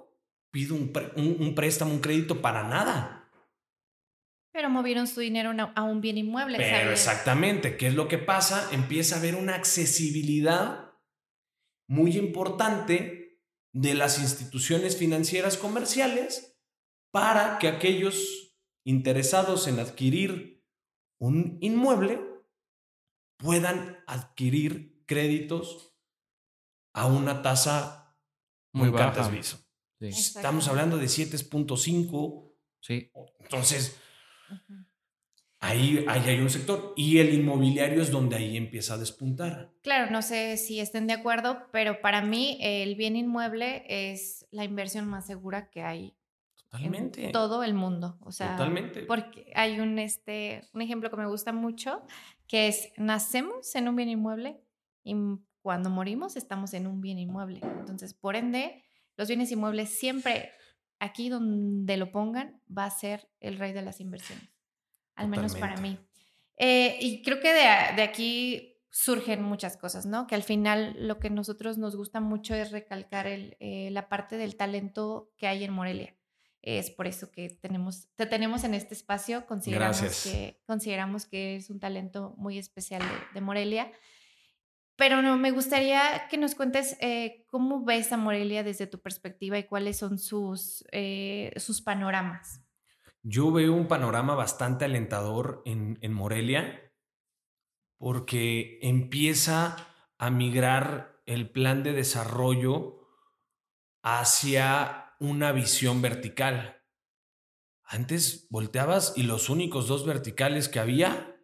[0.51, 3.30] pido un, un préstamo, un crédito para nada.
[4.51, 6.58] Pero movieron su dinero a un bien inmueble.
[6.58, 8.69] Pero exactamente, ¿qué es lo que pasa?
[8.71, 10.93] Empieza a haber una accesibilidad
[11.89, 13.41] muy importante
[13.73, 16.58] de las instituciones financieras comerciales
[17.12, 20.63] para que aquellos interesados en adquirir
[21.19, 22.21] un inmueble
[23.38, 25.93] puedan adquirir créditos
[26.93, 28.17] a una tasa
[28.71, 29.30] muy baja.
[30.00, 32.52] Estamos hablando de 7.5.
[32.82, 33.12] Sí.
[33.39, 34.00] Entonces,
[35.65, 39.71] Ahí, hay un sector y el inmobiliario es donde ahí empieza a despuntar.
[39.82, 44.63] Claro, no sé si estén de acuerdo, pero para mí el bien inmueble es la
[44.63, 46.15] inversión más segura que hay
[46.69, 47.26] Totalmente.
[47.26, 48.19] en todo el mundo.
[48.21, 49.04] O sea, Totalmente.
[49.04, 52.06] Porque hay un, este, un ejemplo que me gusta mucho,
[52.47, 54.62] que es nacemos en un bien inmueble
[55.03, 55.15] y
[55.62, 57.60] cuando morimos estamos en un bien inmueble.
[57.63, 58.84] Entonces, por ende,
[59.17, 60.51] los bienes inmuebles siempre
[60.99, 64.49] aquí donde lo pongan va a ser el rey de las inversiones,
[65.15, 65.97] al menos para mí.
[66.58, 70.25] Eh, y creo que de, de, aquí surgen muchas cosas, ¿no?
[70.25, 74.38] Que al final lo que nosotros nos gusta mucho es recalcar el, eh, la parte
[74.38, 76.14] del talento que hay en Morelia.
[76.65, 79.45] Es por eso que tenemos, te tenemos en este espacio.
[79.45, 83.91] Consideramos, que, consideramos que es un talento muy especial de, de Morelia.
[84.95, 89.60] Pero no, me gustaría que nos cuentes eh, cómo ves a Morelia desde tu perspectiva
[89.60, 92.62] y cuáles son sus, eh, sus panoramas.
[93.21, 96.93] Yo veo un panorama bastante alentador en, en Morelia
[97.97, 99.75] porque empieza
[100.17, 103.08] a migrar el plan de desarrollo
[104.01, 106.82] hacia una visión vertical.
[107.84, 111.36] Antes volteabas y los únicos dos verticales que había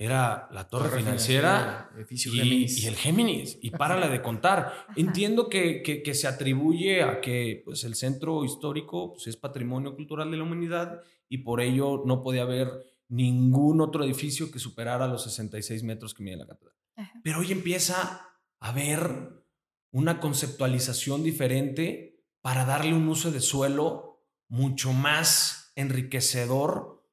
[0.00, 3.58] era la torre, financiera, y, el Géminis.
[3.60, 4.86] Y párala de contar.
[4.96, 10.30] Entiendo que, que, se atribuye a que pues, el centro histórico pues, es patrimonio cultural
[10.30, 12.70] de la humanidad y por ello no podía haber
[13.08, 16.76] ningún otro edificio que superara los 66 metros que mide la catedral.
[17.24, 18.28] Pero hoy empieza
[18.60, 19.44] a ver
[19.90, 22.07] una conceptualización diferente
[22.40, 27.04] para darle un uso de suelo mucho más enriquecedor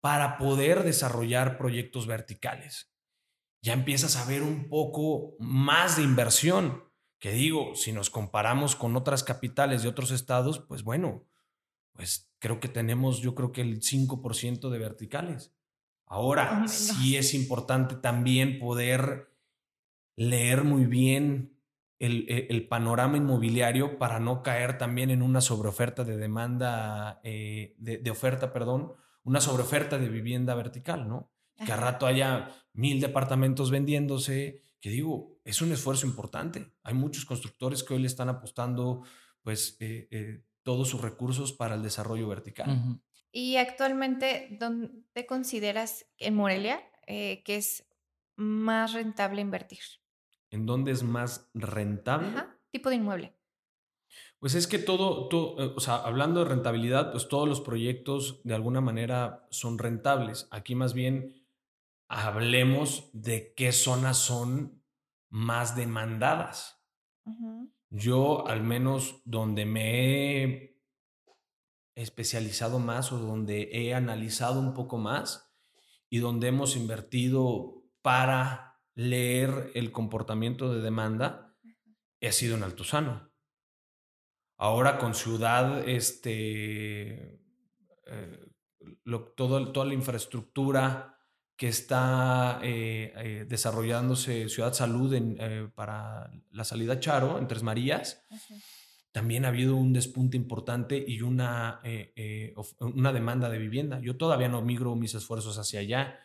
[0.00, 2.92] para poder desarrollar proyectos verticales.
[3.62, 6.84] Ya empiezas a ver un poco más de inversión,
[7.18, 11.26] que digo, si nos comparamos con otras capitales de otros estados, pues bueno,
[11.92, 15.54] pues creo que tenemos, yo creo que el 5% de verticales.
[16.06, 19.34] Ahora, sí es importante también poder
[20.16, 21.53] leer muy bien
[22.00, 28.10] e, el, panorama inmobiliario para no caer también en una sobreoferta de demanda, eh, de,
[28.10, 31.30] oferta, perdón, una sobreoferta de vivienda vertical, ¿no?
[31.64, 36.66] Que a rato haya mil departamentos vendiéndose, que digo, es un esfuerzo importante.
[36.82, 39.04] Hay muchos constructores que hoy le están apostando,
[39.42, 43.00] pues, eh, eh, todos sus recursos para el desarrollo vertical.
[43.30, 47.86] Y actualmente, ¿dónde consideras en Morelia que es
[48.36, 49.80] más rentable invertir?
[50.54, 52.28] ¿En dónde es más rentable?
[52.70, 53.36] tipo de inmueble.
[54.38, 58.40] Pues es que todo, todo, eh, o sea, hablando de rentabilidad, pues todos los proyectos
[58.44, 60.46] de alguna manera son rentables.
[60.52, 61.44] Aquí más bien
[62.08, 64.80] hablemos de qué zonas son
[65.28, 66.80] más demandadas.
[67.90, 70.80] Yo, al menos donde me he
[71.96, 75.52] especializado más o donde he analizado un poco más
[76.08, 81.56] y donde hemos invertido para leer el comportamiento de demanda
[82.20, 83.30] he sido en Altozano.
[84.56, 87.40] Ahora con ciudad, este,
[88.06, 88.46] eh,
[89.36, 91.18] todo, toda la infraestructura
[91.56, 95.16] que está eh, eh, desarrollándose Ciudad Salud
[95.74, 98.24] para la salida Charo en Tres Marías,
[99.12, 101.80] también ha habido un despunte importante y una,
[102.80, 104.00] una demanda de vivienda.
[104.00, 106.18] Yo todavía no migro mis esfuerzos hacia allá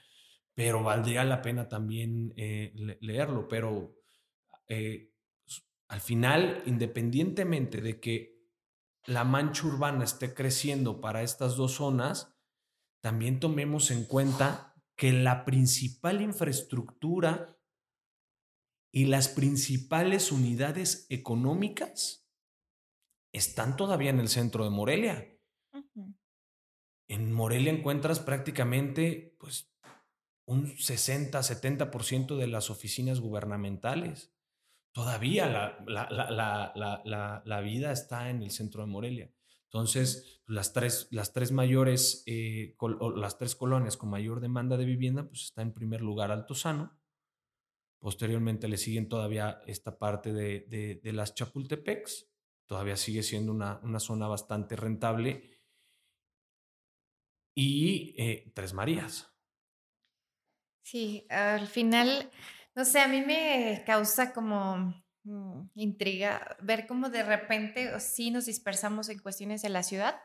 [0.59, 3.47] pero valdría la pena también eh, leerlo.
[3.47, 3.95] Pero
[4.67, 5.13] eh,
[5.87, 8.43] al final, independientemente de que
[9.05, 12.35] la mancha urbana esté creciendo para estas dos zonas,
[12.99, 17.57] también tomemos en cuenta que la principal infraestructura
[18.91, 22.27] y las principales unidades económicas
[23.31, 25.39] están todavía en el centro de Morelia.
[27.07, 29.69] En Morelia encuentras prácticamente pues
[30.49, 34.33] un 60, 70% de las oficinas gubernamentales.
[34.91, 39.31] Todavía la, vida está en el centro de Morelia.
[39.65, 42.75] Entonces, las tres, las tres mayores, eh,
[43.15, 46.97] las tres colonias con mayor demanda de vivienda, pues está en primer lugar Altozano.
[47.99, 52.27] Posteriormente le siguen todavía esta parte de, las Chapultepecs.
[52.65, 55.61] Todavía sigue siendo una, zona bastante rentable.
[57.53, 59.28] Y eh, Tres Marías.
[60.89, 62.31] Sí, al final,
[62.73, 68.47] no sé, a mí me causa como mm, intriga ver cómo de repente sí nos
[68.47, 70.19] dispersamos en cuestiones de la ciudad,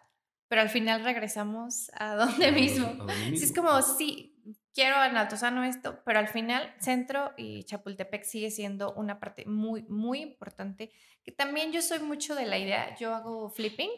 [0.48, 3.07] pero al final regresamos a donde mismo.
[3.37, 8.50] Sí, es como, sí, quiero en Altozano esto, pero al final Centro y Chapultepec sigue
[8.50, 10.90] siendo una parte muy, muy importante,
[11.22, 13.90] que también yo soy mucho de la idea, yo hago flipping,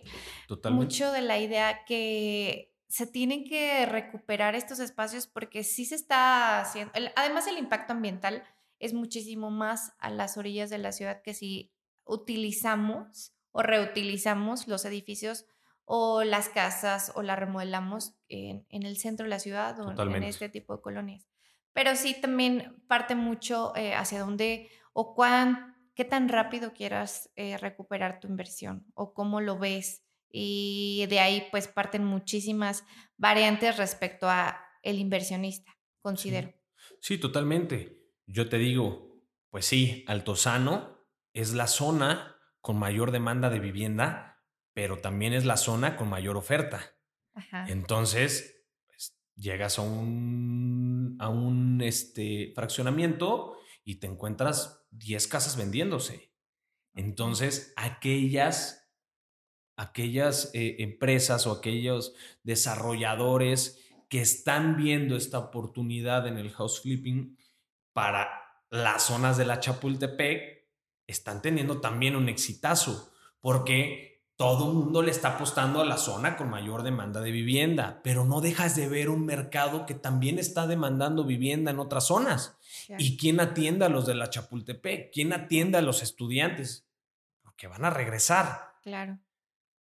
[0.73, 6.61] mucho de la idea que se tienen que recuperar estos espacios porque sí se está
[6.61, 8.45] haciendo, además el impacto ambiental
[8.79, 11.73] es muchísimo más a las orillas de la ciudad que si
[12.05, 15.47] utilizamos o reutilizamos los edificios
[15.85, 20.49] o las casas o la remodelamos en, el centro de la ciudad o en este
[20.49, 21.27] tipo de colonias.
[21.73, 27.57] Pero sí también parte mucho eh, hacia dónde o cuán, qué tan rápido quieras eh,
[27.59, 30.03] recuperar tu inversión o cómo lo ves
[30.39, 32.85] y de ahí pues parten muchísimas
[33.17, 35.73] variantes respecto a el inversionista,
[36.03, 36.53] considero.
[37.01, 37.17] Sí.
[37.17, 38.05] totalmente.
[38.27, 39.19] Yo te digo,
[39.49, 44.45] pues sí, Altozano es la zona con mayor demanda de vivienda,
[44.75, 46.99] pero también es la zona con mayor oferta.
[47.69, 56.35] Entonces, pues, llegas a un, a un este, fraccionamiento y te encuentras 10 casas vendiéndose.
[56.95, 58.86] Entonces, aquellas
[59.77, 67.37] aquellas eh, empresas o aquellos desarrolladores que están viendo esta oportunidad en el house flipping
[67.93, 68.29] para
[68.71, 70.67] las zonas de la Chapultepec,
[71.07, 76.37] están teniendo también un exitazo, porque todo el mundo le está apostando a la zona
[76.37, 80.67] con mayor demanda de vivienda, pero no dejas de ver un mercado que también está
[80.67, 82.59] demandando vivienda en otras zonas.
[82.99, 85.11] ¿Y quién atiende a los de la Chapultepec?
[85.13, 86.87] ¿Quién atiende a los estudiantes?
[87.43, 88.75] Porque van a regresar.
[88.83, 89.19] Claro.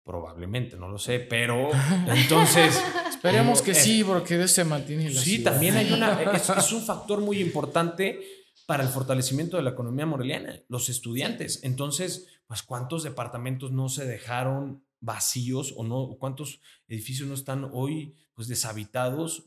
[0.05, 1.71] Probablemente, no lo sé, pero
[2.07, 2.79] entonces...
[3.09, 6.21] Esperemos que sí, porque de se mantiene la Sí, también hay una...
[6.31, 8.19] Es, un factor muy importante
[8.67, 11.63] para el fortalecimiento de la economía moreliana, los estudiantes.
[11.63, 18.15] Entonces, pues cuántos departamentos no se dejaron vacíos o no, cuántos edificios no están hoy
[18.35, 19.45] pues deshabitados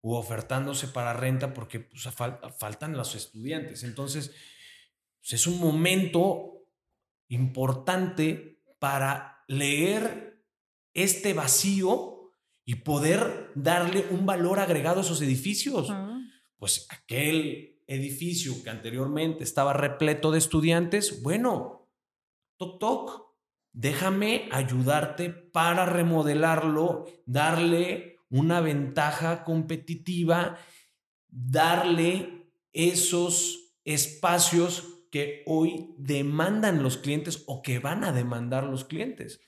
[0.00, 2.08] o ofertándose para renta porque pues,
[2.58, 3.84] faltan los estudiantes.
[3.84, 4.32] Entonces,
[5.20, 6.64] pues, es un momento
[7.28, 10.44] importante para leer
[10.94, 12.32] este vacío
[12.64, 15.92] y poder darle un valor agregado a esos edificios.
[16.56, 21.88] Pues aquel edificio que anteriormente estaba repleto de estudiantes, bueno,
[22.58, 23.28] toc toc,
[23.72, 30.58] déjame ayudarte para remodelarlo, darle una ventaja competitiva,
[31.28, 39.40] darle esos espacios que hoy demandan los clientes o que van a demandar los clientes.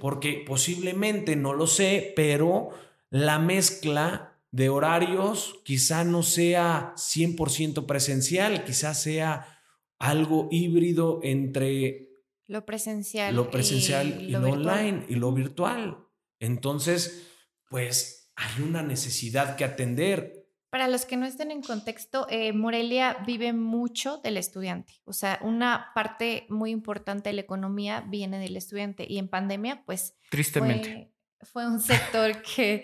[0.00, 2.70] Porque posiblemente, no lo sé, pero
[3.10, 9.60] la mezcla de horarios quizá no sea 100% presencial, quizá sea
[9.98, 12.10] algo híbrido entre
[12.46, 15.98] lo presencial, lo presencial y, lo, online y lo virtual.
[16.38, 17.28] Entonces,
[17.68, 20.35] pues hay una necesidad que atender.
[20.70, 24.94] Para los que no estén en contexto, eh, Morelia vive mucho del estudiante.
[25.04, 29.06] O sea, una parte muy importante de la economía viene del estudiante.
[29.08, 30.16] Y en pandemia, pues...
[30.30, 31.12] Tristemente.
[31.42, 32.82] Fue, un sector que,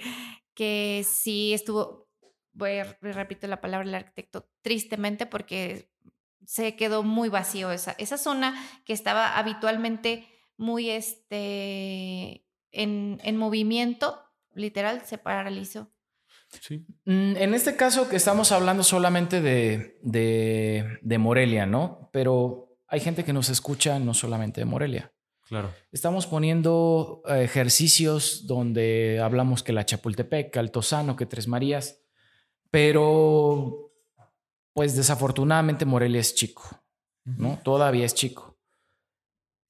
[0.55, 2.09] que sí estuvo,
[2.53, 5.91] voy a, repito la palabra del arquitecto, tristemente porque
[6.47, 8.55] se quedó muy vacío esa, esa zona
[8.85, 14.23] que estaba habitualmente muy este, en, en movimiento,
[14.55, 15.91] literal, se paralizó.
[16.61, 16.87] Sí.
[17.05, 22.11] Mm, en este caso que estamos hablando solamente de, de, de, Morelia, ¿no?
[22.13, 25.13] Pero hay gente que nos escucha no solamente de Morelia.
[25.49, 25.73] Claro.
[25.91, 32.01] Estamos poniendo eh, ejercicios donde hablamos que la Chapultepec, que Altozano, que Tres Marías,
[32.71, 33.93] pero
[34.73, 36.63] pues desafortunadamente Morelia es chico,
[37.25, 37.61] ¿no?
[37.63, 38.52] Todavía es chico.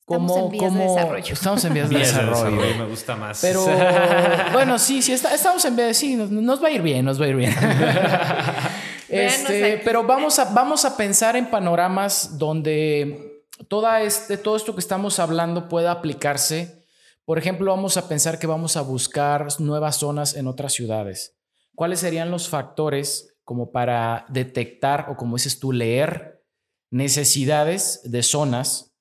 [0.02, 1.32] Estamos en vías de desarrollo.
[1.32, 2.76] Estamos en vías de desarrollo.
[2.78, 3.40] Me gusta más.
[3.40, 3.64] Pero
[4.52, 5.94] bueno, sí, sí, estamos en vías de...
[5.94, 7.54] Sí, nos, va a ir bien, nos va a ir bien.
[9.08, 14.80] este, pero vamos a, vamos a pensar en panoramas donde toda este, todo esto que
[14.80, 16.84] estamos hablando pueda aplicarse.
[17.24, 21.36] Por ejemplo, vamos a pensar que vamos a buscar nuevas zonas en otras ciudades.
[21.76, 26.42] ¿Cuáles serían los factores como para detectar o como dices tú, leer
[26.90, 28.91] necesidades de zonas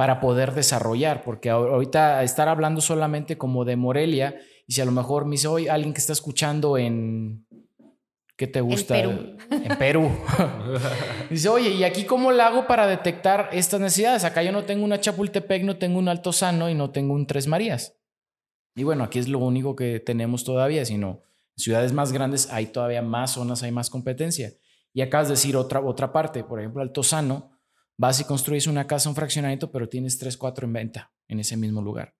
[0.00, 4.92] para poder desarrollar, porque ahorita estar hablando solamente como de Morelia, y si a lo
[4.92, 7.44] mejor me dice, hoy alguien que está escuchando en,
[8.34, 8.98] ¿qué te gusta?
[8.98, 9.36] En Perú.
[9.50, 10.10] En Perú.
[11.28, 14.24] dice, oye, ¿y aquí cómo lo hago para detectar estas necesidades?
[14.24, 17.46] Acá yo no tengo una Chapultepec, no tengo un Altozano y no tengo un Tres
[17.46, 17.94] Marías.
[18.74, 21.20] Y bueno, aquí es lo único que tenemos todavía, sino
[21.58, 24.54] ciudades más grandes hay todavía más zonas, hay más competencia.
[24.94, 27.59] Y acabas de decir otra, otra parte, por ejemplo, Altozano,
[28.00, 31.58] vas y construyes una casa, un fraccionamiento, pero tienes tres, cuatro en venta en ese
[31.58, 32.14] mismo lugar.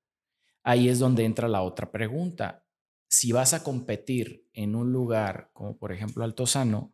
[0.62, 2.66] Ahí es donde entra la otra pregunta.
[3.08, 6.92] Si vas a competir en un lugar como por ejemplo Altozano,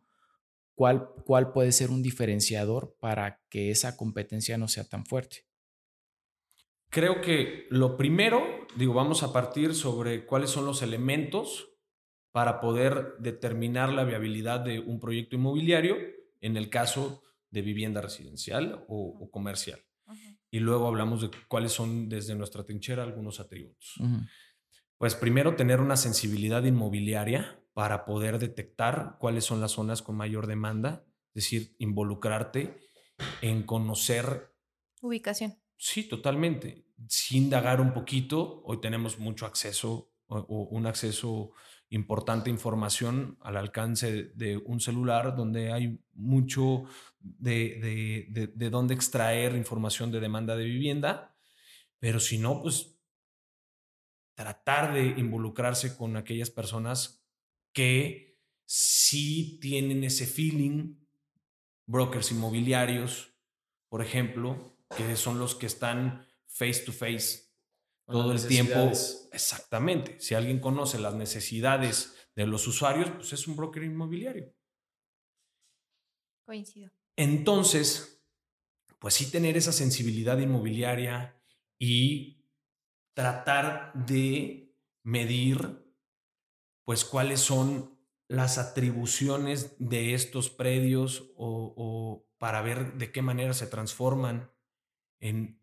[0.73, 5.45] ¿cuál, cuál puede ser un diferenciador para que esa competencia no sea tan fuerte?
[6.89, 8.41] Creo que lo primero,
[8.77, 11.73] digo, vamos a partir sobre cuáles son los elementos
[12.31, 15.97] para poder determinar la viabilidad de un proyecto inmobiliario
[16.39, 19.79] en el caso de vivienda residencial o, comercial.
[20.49, 23.95] Y luego hablamos de cuáles son desde nuestra trinchera algunos atributos.
[24.97, 30.47] Pues primero tener una sensibilidad inmobiliaria para poder detectar cuáles son las zonas con mayor
[30.47, 32.79] demanda, es decir, involucrarte
[33.41, 34.55] en conocer...
[35.01, 35.59] Ubicación.
[35.75, 36.87] Sí, totalmente.
[37.07, 41.51] Sin indagar un poquito, hoy tenemos mucho acceso o un acceso
[41.89, 46.83] importante información al alcance de un celular donde hay mucho
[47.39, 51.35] de, de, dónde extraer información de demanda de vivienda,
[51.99, 52.97] pero si no, pues
[54.35, 57.25] tratar de involucrarse con aquellas personas
[57.73, 60.95] que sí tienen ese feeling,
[61.85, 63.33] brokers inmobiliarios,
[63.89, 67.47] por ejemplo, que son los que están face to face
[68.05, 68.91] todo el tiempo.
[69.31, 70.19] Exactamente.
[70.19, 74.53] Si alguien conoce las necesidades de los usuarios, pues es un broker inmobiliario.
[76.45, 76.96] Coincido.
[77.17, 78.23] Entonces,
[78.99, 81.41] pues sí tener esa sensibilidad inmobiliaria
[81.77, 82.45] y
[83.13, 85.83] tratar de medir,
[86.85, 93.53] pues cuáles son las atribuciones de estos predios o, o para ver de qué manera
[93.53, 94.51] se transforman
[95.19, 95.59] en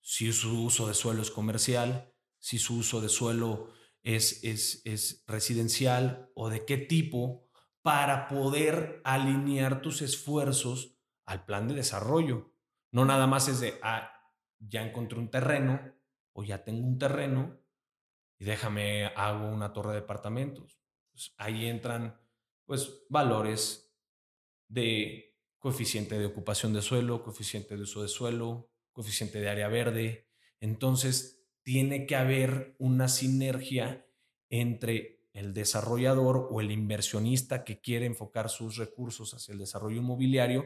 [0.00, 3.72] si su uso de suelo es comercial, si su uso de suelo
[4.04, 7.45] es, es, es residencial o de qué tipo
[7.86, 12.50] para poder alinear tus esfuerzos al plan de desarrollo.
[12.90, 14.10] No nada más es de, ah,
[14.58, 15.94] ya encontré un terreno
[16.32, 17.60] o ya tengo un terreno
[18.40, 20.80] y déjame, hago una torre de departamentos.
[21.12, 22.20] Pues ahí entran,
[22.64, 23.96] pues, valores
[24.66, 30.28] de coeficiente de ocupación de suelo, coeficiente de uso de suelo, coeficiente de área verde.
[30.58, 34.08] Entonces, tiene que haber una sinergia
[34.50, 40.64] entre el desarrollador o el inversionista que quiere enfocar sus recursos hacia el desarrollo inmobiliario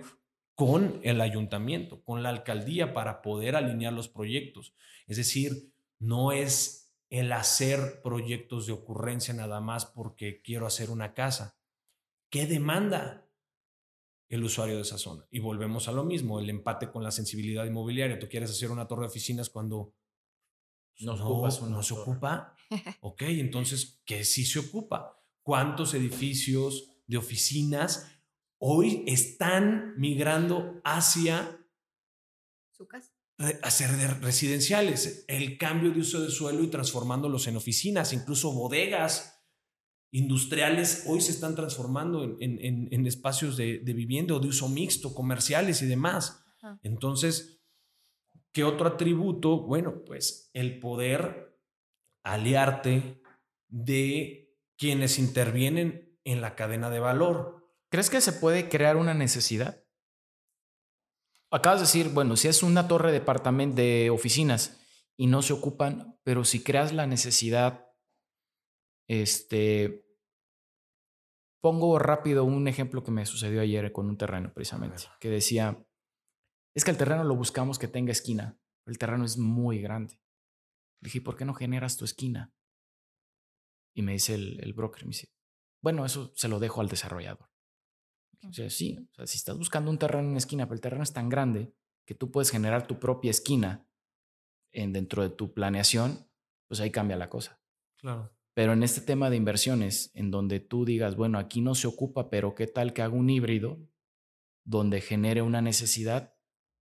[0.54, 4.72] con el ayuntamiento, con la alcaldía para poder alinear los proyectos.
[5.08, 11.14] Es decir, no es el hacer proyectos de ocurrencia nada más porque quiero hacer una
[11.14, 11.58] casa.
[12.30, 13.26] ¿Qué demanda
[14.28, 15.26] el usuario de esa zona?
[15.32, 18.20] Y volvemos a lo mismo, el empate con la sensibilidad inmobiliaria.
[18.20, 19.94] Tú quieres hacer una torre de oficinas cuando
[21.00, 22.54] no, no se ocupa.
[23.00, 25.20] Ok, entonces, ¿qué sí se ocupa?
[25.42, 28.06] ¿Cuántos edificios de oficinas
[28.60, 31.66] hoy están migrando hacia
[32.70, 33.12] su casa.
[33.62, 33.90] Hacer
[34.20, 39.42] residenciales, el cambio de uso de suelo y transformándolos en oficinas, incluso bodegas
[40.12, 45.86] industriales hoy se están transformando en, espacios de, vivienda o de uso mixto, comerciales y
[45.86, 46.44] demás.
[46.82, 47.59] Entonces,
[48.52, 49.58] ¿qué otro atributo?
[49.58, 51.58] Bueno, pues el poder
[52.24, 53.22] aliarte
[53.68, 57.66] de quienes intervienen en la cadena de valor.
[57.90, 59.84] ¿Crees que se puede crear una necesidad?
[61.52, 64.80] Acabas de decir, bueno, si es una torre de de oficinas
[65.16, 67.88] y no se ocupan, pero si creas la necesidad,
[69.08, 70.06] este,
[71.60, 75.84] pongo rápido un ejemplo que me sucedió ayer con un terreno precisamente, que decía,
[76.80, 80.14] es que el terreno lo buscamos que tenga esquina, el terreno es muy grande.
[81.02, 82.54] Le dije, ¿por qué no generas tu esquina?
[83.94, 85.30] Y me dice el, el broker, me dice,
[85.82, 87.50] bueno, eso se lo dejo al desarrollador.
[88.48, 91.02] O sea, sí, o sea, si estás buscando un terreno en esquina, pero el terreno
[91.02, 91.74] es tan grande
[92.06, 93.86] que tú puedes generar tu propia esquina
[94.72, 96.30] en, dentro de tu planeación,
[96.66, 97.60] pues ahí cambia la cosa.
[97.98, 98.34] Claro.
[98.54, 102.30] Pero en este tema de inversiones, en donde tú digas, bueno, aquí no se ocupa,
[102.30, 103.86] pero ¿qué tal que hago un híbrido
[104.64, 106.39] donde genere una necesidad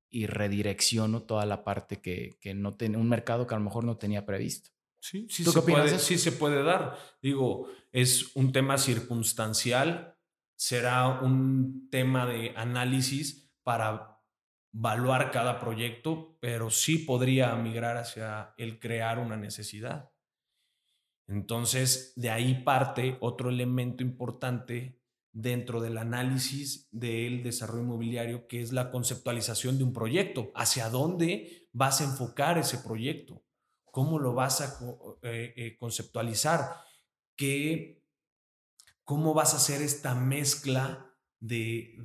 [0.09, 3.83] y redirecciono toda la parte que, que no tiene un mercado que a lo mejor
[3.83, 4.71] no tenía previsto?
[5.01, 6.97] Sí, sí, se puede, sí se puede dar.
[7.21, 10.19] Digo, es un tema circunstancial
[10.59, 14.21] será un tema de análisis para
[14.73, 20.11] evaluar cada proyecto, pero sí podría migrar hacia el crear una necesidad.
[21.29, 24.98] Entonces, de ahí parte otro elemento importante
[25.31, 30.51] dentro del análisis del desarrollo inmobiliario, que es la conceptualización de un proyecto.
[30.55, 33.43] ¿Hacia dónde vas a enfocar ese proyecto?
[33.85, 34.79] ¿Cómo lo vas a
[35.23, 36.75] eh, eh, conceptualizar?
[37.35, 37.99] ¿Qué
[39.09, 41.03] ¿Cómo vas a hacer esta mezcla
[41.39, 41.95] de,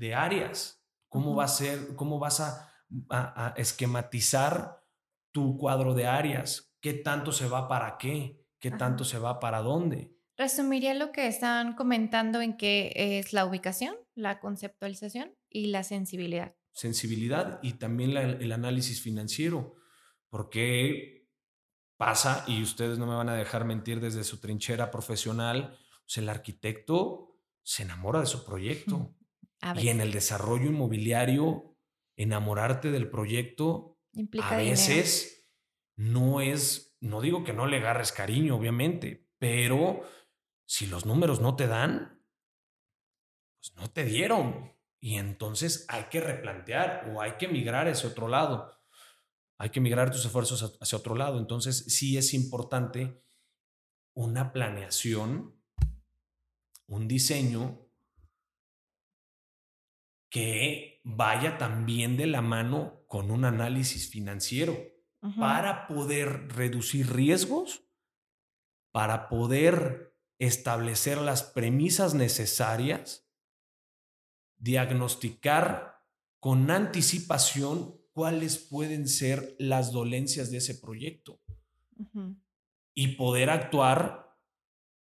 [0.00, 0.82] de, áreas?
[1.10, 4.82] ¿Cómo, va a ser, cómo vas a, esquematizar
[5.30, 6.74] tu cuadro de áreas?
[6.80, 8.46] ¿Qué tanto se va para qué?
[8.58, 10.13] ¿Qué tanto se va para dónde?
[10.36, 16.56] Resumiría lo que estaban comentando en que es la ubicación, la conceptualización y la sensibilidad.
[16.72, 19.76] Sensibilidad y también el análisis financiero,
[20.28, 21.28] porque
[21.96, 26.28] pasa, y ustedes no me van a dejar mentir desde su trinchera profesional, pues el
[26.28, 29.14] arquitecto se enamora de su proyecto.
[29.80, 31.78] Y en el desarrollo inmobiliario,
[32.16, 33.98] enamorarte del proyecto
[34.42, 35.48] a veces
[35.96, 40.02] no es, no digo que no le agarres cariño, obviamente, pero
[40.66, 42.22] si los números no te dan,
[43.58, 44.72] pues no te dieron.
[45.00, 48.74] Y entonces hay que replantear o hay que migrar a ese otro lado
[49.58, 51.38] hay que migrar tus esfuerzos hacia otro lado.
[51.38, 53.22] Entonces, sí es importante
[54.14, 55.54] una planeación,
[56.86, 57.80] un diseño
[60.28, 64.76] que vaya también de la mano con un análisis financiero
[65.38, 67.84] para poder reducir riesgos,
[68.90, 73.28] para poder establecer las premisas necesarias,
[74.56, 76.02] diagnosticar
[76.40, 81.40] con anticipación cuáles pueden ser las dolencias de ese proyecto
[82.94, 84.38] y poder actuar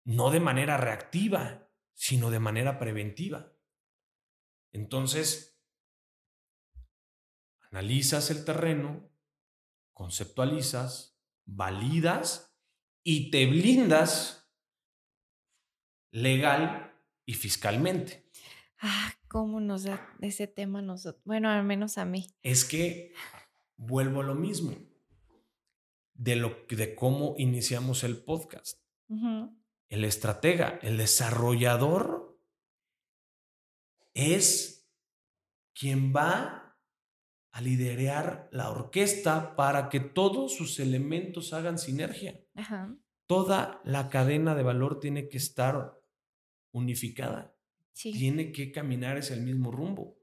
[0.03, 3.53] no de manera reactiva, sino de manera preventiva.
[4.71, 5.59] Entonces,
[7.69, 9.09] analizas el terreno,
[9.93, 12.57] conceptualizas, validas
[13.03, 14.41] y te blindas
[16.12, 16.93] legal
[17.26, 18.26] y fiscalmente.
[18.80, 22.28] Ah, cómo nos da ese tema nosotros, bueno, al menos a mí.
[22.43, 23.14] Es que
[23.78, 24.76] vuelvo a lo mismo
[26.14, 28.80] de lo de cómo iniciamos el podcast.
[29.89, 32.39] El estratega, el desarrollador
[34.14, 34.89] es
[35.74, 36.78] quien va
[37.51, 42.39] a liderar la orquesta para que todos sus elementos hagan sinergia.
[43.26, 46.01] Toda la cadena de valor tiene que estar
[46.72, 47.55] unificada.
[47.93, 50.17] Tiene que caminar hacia el mismo rumbo.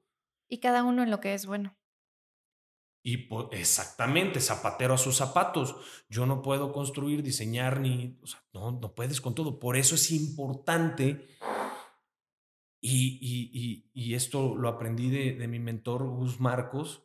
[0.48, 1.76] Y cada uno en lo que es bueno.
[3.02, 5.76] Y exactamente, zapatero a sus zapatos.
[6.08, 8.18] Yo no puedo construir, diseñar, ni,
[8.52, 9.60] no, no puedes con todo.
[9.60, 11.26] Por eso es importante,
[12.80, 17.02] y, y, esto lo aprendí de, de, mi mentor Gus Marcos,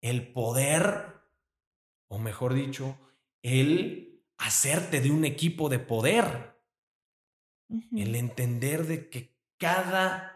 [0.00, 1.20] el poder,
[2.08, 2.98] o mejor dicho,
[3.42, 6.53] el hacerte de un equipo de poder.
[7.68, 10.34] El entender de que cada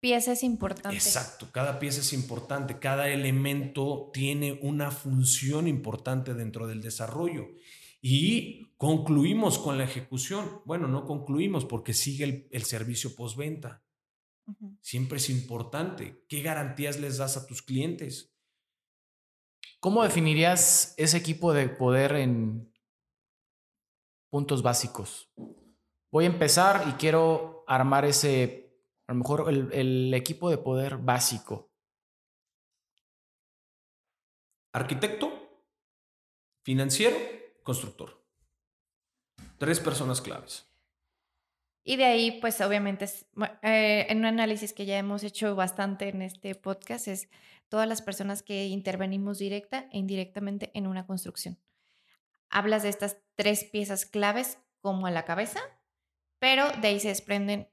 [0.00, 0.96] pieza es importante.
[0.96, 7.48] Exacto, cada pieza es importante, cada elemento tiene una función importante dentro del desarrollo.
[8.00, 10.60] Y concluimos con la ejecución.
[10.64, 13.84] Bueno, no concluimos porque sigue el, servicio postventa.
[14.80, 16.24] Siempre es importante.
[16.28, 18.34] ¿Qué garantías les das a tus clientes?
[19.78, 22.72] ¿Cómo definirías ese equipo de poder en
[24.30, 25.30] puntos básicos?
[26.12, 28.70] Voy a empezar y quiero armar ese
[29.06, 31.70] a lo mejor el, equipo de poder básico.
[34.74, 35.32] Arquitecto,
[36.62, 37.16] financiero,
[37.62, 38.22] constructor.
[39.56, 40.68] Tres personas claves.
[41.82, 43.06] Y de ahí, pues obviamente,
[43.62, 47.28] eh, en un análisis que ya hemos hecho bastante en este podcast, es
[47.68, 51.58] todas las personas que intervenimos directa e indirectamente en una construcción.
[52.50, 55.60] Hablas de estas tres piezas claves como a la cabeza,
[56.42, 57.68] pero de ahí se desprenden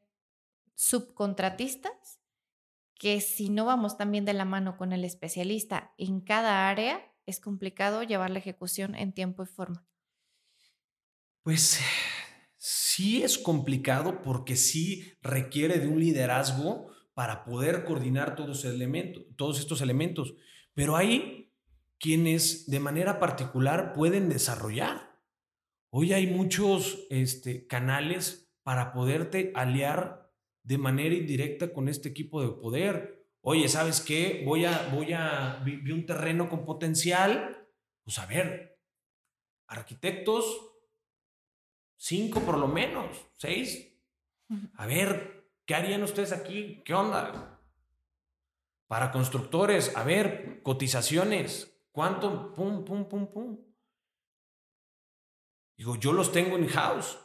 [0.76, 2.20] subcontratistas,
[2.94, 7.40] que si no vamos también de la mano con el especialista en cada área, es
[7.40, 9.88] complicado llevar la ejecución en tiempo y forma.
[11.42, 11.80] Pues
[12.58, 19.58] sí es complicado porque sí requiere de un liderazgo para poder coordinar todos, elementos, todos
[19.58, 20.36] estos elementos,
[20.76, 21.52] pero hay
[21.98, 25.18] quienes de manera particular pueden desarrollar.
[25.90, 30.32] Hoy hay muchos este, canales para poderte aliar
[30.64, 33.28] de manera indirecta con este equipo de poder.
[33.42, 34.44] Oye, ¿sabes qué?
[34.46, 37.68] Voy a, voy a, vi, un terreno con potencial.
[38.04, 38.80] Pues a ver,
[39.68, 40.74] arquitectos,
[41.96, 43.86] cinco por lo menos, seis.
[44.76, 46.82] A ver, ¿qué harían ustedes aquí?
[46.84, 47.60] ¿Qué onda?
[48.88, 52.54] Para constructores, a ver, cotizaciones, ¿cuánto?
[52.54, 53.60] Pum, pum, pum, pum.
[55.78, 57.20] Digo, yo los tengo en house.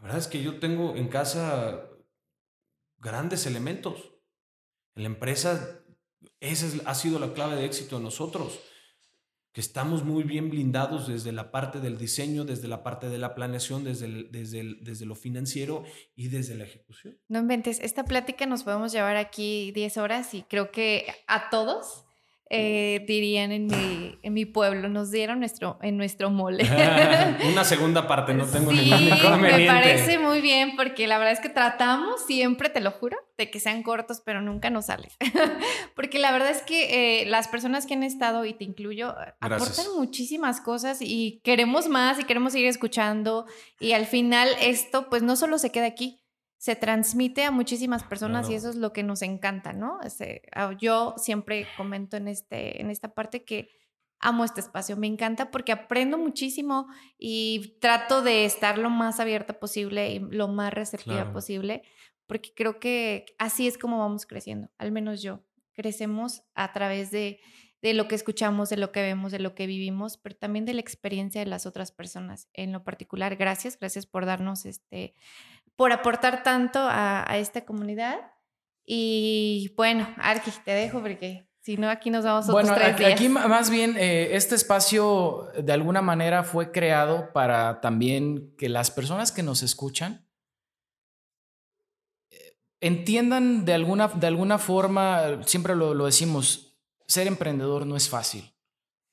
[0.00, 1.90] La verdad es que yo tengo en casa
[2.96, 4.14] grandes elementos.
[4.94, 5.82] En la empresa,
[6.40, 8.58] esa ha sido la clave de éxito de nosotros,
[9.52, 13.34] que estamos muy bien blindados desde la parte del diseño, desde la parte de la
[13.34, 15.84] planeación, desde, desde, desde lo financiero
[16.14, 17.20] y desde la ejecución.
[17.28, 22.06] No inventes, esta plática nos podemos llevar aquí 10 horas y creo que a todos
[22.52, 26.64] eh, dirían en mi, en mi pueblo, nos dieron nuestro, en nuestro mole.
[27.52, 29.58] Una segunda parte, no tengo sí, ningún inconveniente.
[29.58, 33.52] Me parece muy bien porque la verdad es que tratamos siempre, te lo juro, de
[33.52, 35.10] que sean cortos, pero nunca nos sale.
[35.94, 39.86] porque la verdad es que eh, las personas que han estado, y te incluyo, aportan
[39.96, 43.46] muchísimas cosas y queremos más y queremos seguir escuchando.
[43.78, 46.19] Y al final esto, pues no solo se queda aquí,
[46.60, 49.98] se transmite a muchísimas personas y eso es lo que nos encanta, ¿no?
[50.02, 53.70] Este, ah, yo siempre comento en, este, en esta parte que
[54.18, 56.86] amo este espacio, me encanta porque aprendo muchísimo
[57.16, 61.82] y trato de estar lo más abierta posible y lo más receptiva posible,
[62.26, 65.42] porque creo que así es como vamos creciendo, al menos yo.
[65.72, 67.40] Crecemos a través de,
[67.80, 70.74] de lo que escuchamos, de lo que vemos, de lo que vivimos, pero también de
[70.74, 72.50] la experiencia de las otras personas.
[72.52, 75.14] En lo particular, gracias, gracias por darnos este
[75.80, 78.18] por aportar tanto a, esta comunidad.
[78.84, 83.04] Y bueno, Arqui, te dejo porque si no, aquí nos vamos otros bueno, tres aquí,
[83.04, 88.90] aquí más bien eh, este espacio de alguna manera fue creado para también que las
[88.90, 90.28] personas que nos escuchan
[92.30, 98.10] eh, entiendan de alguna, de alguna forma, siempre lo, lo decimos, ser emprendedor no es
[98.10, 98.54] fácil.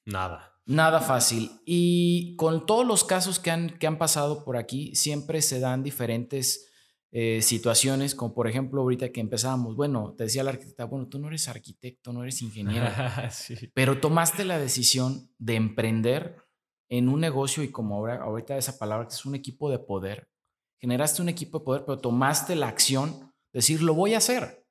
[0.04, 0.57] Nada.
[0.68, 1.62] Nada fácil.
[1.66, 5.82] Y con todos los casos que han, que han pasado por aquí, siempre se dan
[5.82, 6.68] diferentes
[7.12, 11.20] eh, situaciones, como por ejemplo ahorita que empezábamos, bueno, te decía la arquitecta, bueno, tú
[11.20, 13.32] no eres arquitecto, no eres ingeniera,
[13.74, 16.36] pero tomaste la decisión de emprender
[16.90, 20.30] en un negocio y como ahora, ahorita esa palabra que es un equipo de poder,
[20.80, 24.68] generaste un equipo de poder, pero tomaste la acción, de decir, lo voy a hacer.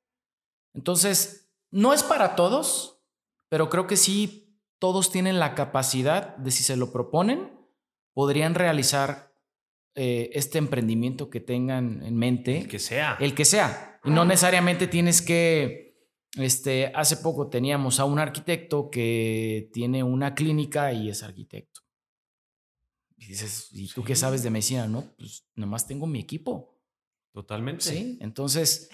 [0.75, 3.03] Entonces, no es para todos,
[3.49, 4.46] pero creo que sí
[4.79, 7.53] todos tienen la capacidad de, si se lo proponen,
[8.13, 9.35] podrían realizar
[9.95, 12.59] eh, este emprendimiento que tengan en mente.
[12.59, 13.17] El que sea.
[13.21, 14.01] El que sea.
[14.05, 15.85] Y no necesariamente tienes que
[16.37, 21.81] Este, hace poco teníamos a un arquitecto que tiene una clínica y es arquitecto.
[23.17, 24.87] Y dices, ¿y tú qué sabes de medicina?
[24.87, 26.79] No, pues nomás tengo mi equipo.
[27.33, 27.85] Totalmente.
[27.85, 28.91] Sí, entonces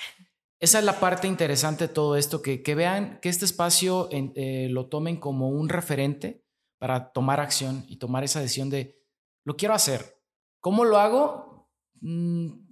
[0.62, 4.68] esa es la parte interesante de todo esto, que, que vean que este espacio eh,
[4.70, 6.46] lo tomen como un referente
[6.78, 8.96] para tomar acción y tomar esa decisión de,
[9.42, 10.22] lo quiero hacer.
[10.60, 11.68] ¿Cómo lo hago?
[12.00, 12.68] Mm,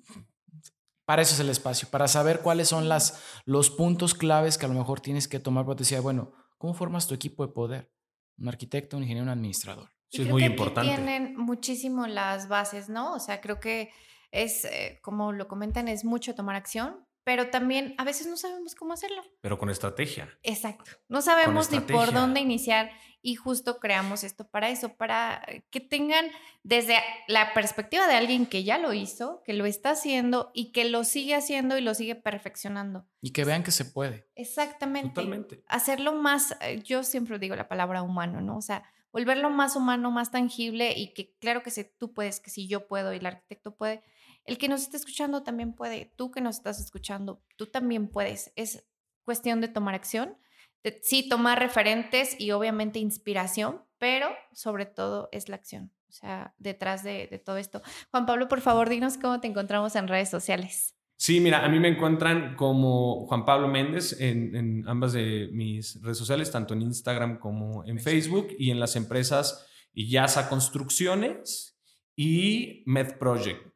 [1.05, 4.69] para eso es el espacio, para saber cuáles son las, los puntos claves que a
[4.69, 5.65] lo mejor tienes que tomar.
[5.65, 7.93] Porque te decía, bueno, ¿cómo formas tu equipo de poder?
[8.39, 9.89] Un arquitecto, un ingeniero, un administrador.
[10.09, 10.95] Sí, es muy que importante.
[10.95, 13.15] tienen muchísimo las bases, ¿no?
[13.15, 13.91] O sea, creo que
[14.31, 18.75] es, eh, como lo comentan, es mucho tomar acción, pero también a veces no sabemos
[18.75, 19.23] cómo hacerlo.
[19.41, 20.37] Pero con estrategia.
[20.43, 20.91] Exacto.
[21.07, 22.91] No sabemos ni por dónde iniciar
[23.23, 26.27] y justo creamos esto para eso, para que tengan
[26.65, 26.97] desde
[27.29, 31.05] la perspectiva de alguien que ya lo hizo, que lo está haciendo y que lo
[31.05, 33.07] sigue haciendo y lo sigue perfeccionando.
[33.21, 34.27] Y que vean que se puede.
[34.35, 35.11] Exactamente.
[35.11, 35.63] Totalmente.
[35.69, 38.57] Hacerlo más, eh, yo siempre digo la palabra humano, ¿no?
[38.57, 42.51] O sea, volverlo más humano, más tangible y que claro que si tú puedes, que
[42.51, 44.03] si yo puedo y el arquitecto puede,
[44.51, 48.53] el que nos está escuchando también puede, tú que nos estás escuchando, tú también puedes.
[48.57, 48.85] Es
[49.23, 50.37] cuestión de tomar acción,
[50.83, 55.93] de, sí, tomar referentes y obviamente inspiración, pero sobre todo es la acción.
[56.09, 57.81] O sea, detrás de, de todo esto.
[58.11, 60.97] Juan Pablo, por favor, dinos cómo te encontramos en redes sociales.
[61.17, 66.03] Sí, mira, a mí me encuentran como Juan Pablo Méndez en, en ambas de mis
[66.03, 71.79] redes sociales, tanto en Instagram como en Facebook y en las empresas Yasa Construcciones
[72.17, 73.71] y Med Project.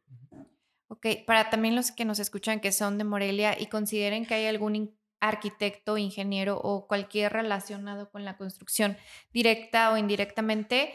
[0.94, 4.46] Ok, para también los que nos escuchan que son de Morelia y consideren que hay
[4.46, 8.96] algún arquitecto, ingeniero o cualquier relacionado con la construcción
[9.32, 10.94] directa o indirectamente,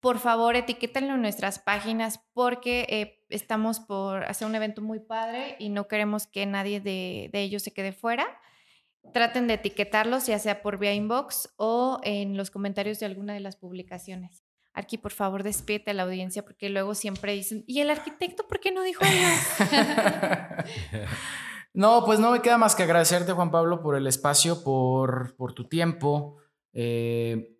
[0.00, 5.54] por favor etiquétenlo en nuestras páginas porque eh, estamos por hacer un evento muy padre
[5.60, 8.26] y no queremos que nadie de, de ellos se quede fuera.
[9.12, 13.40] Traten de etiquetarlos, ya sea por vía inbox o en los comentarios de alguna de
[13.40, 14.42] las publicaciones.
[14.72, 18.60] Aquí, por favor, despídete a la audiencia porque luego siempre dicen, ¿y el arquitecto por
[18.60, 20.64] qué no dijo nada?
[21.74, 25.54] no, pues no me queda más que agradecerte, Juan Pablo, por el espacio, por, por
[25.54, 26.36] tu tiempo,
[26.72, 27.56] eh,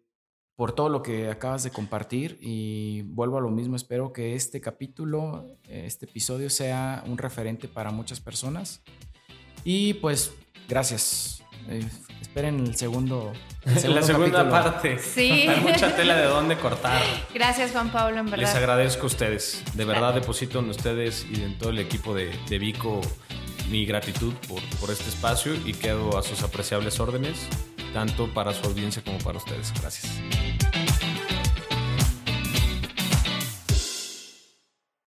[0.54, 2.38] por todo lo que acabas de compartir.
[2.40, 7.90] Y vuelvo a lo mismo, espero que este capítulo, este episodio sea un referente para
[7.90, 8.84] muchas personas.
[9.64, 10.32] Y pues,
[10.68, 11.39] gracias.
[11.68, 11.84] Eh,
[12.20, 13.32] esperen el segundo,
[13.64, 14.50] el la segunda capítulo.
[14.50, 14.98] parte.
[14.98, 15.30] Sí.
[15.48, 17.02] Hay mucha tela de dónde cortar.
[17.34, 18.56] Gracias, Juan Pablo, en Les verdad.
[18.56, 19.62] agradezco a ustedes.
[19.74, 23.00] De verdad deposito en ustedes y en todo el equipo de, de Vico
[23.68, 27.46] mi gratitud por, por este espacio y quedo a sus apreciables órdenes,
[27.94, 29.72] tanto para su audiencia como para ustedes.
[29.80, 30.11] Gracias.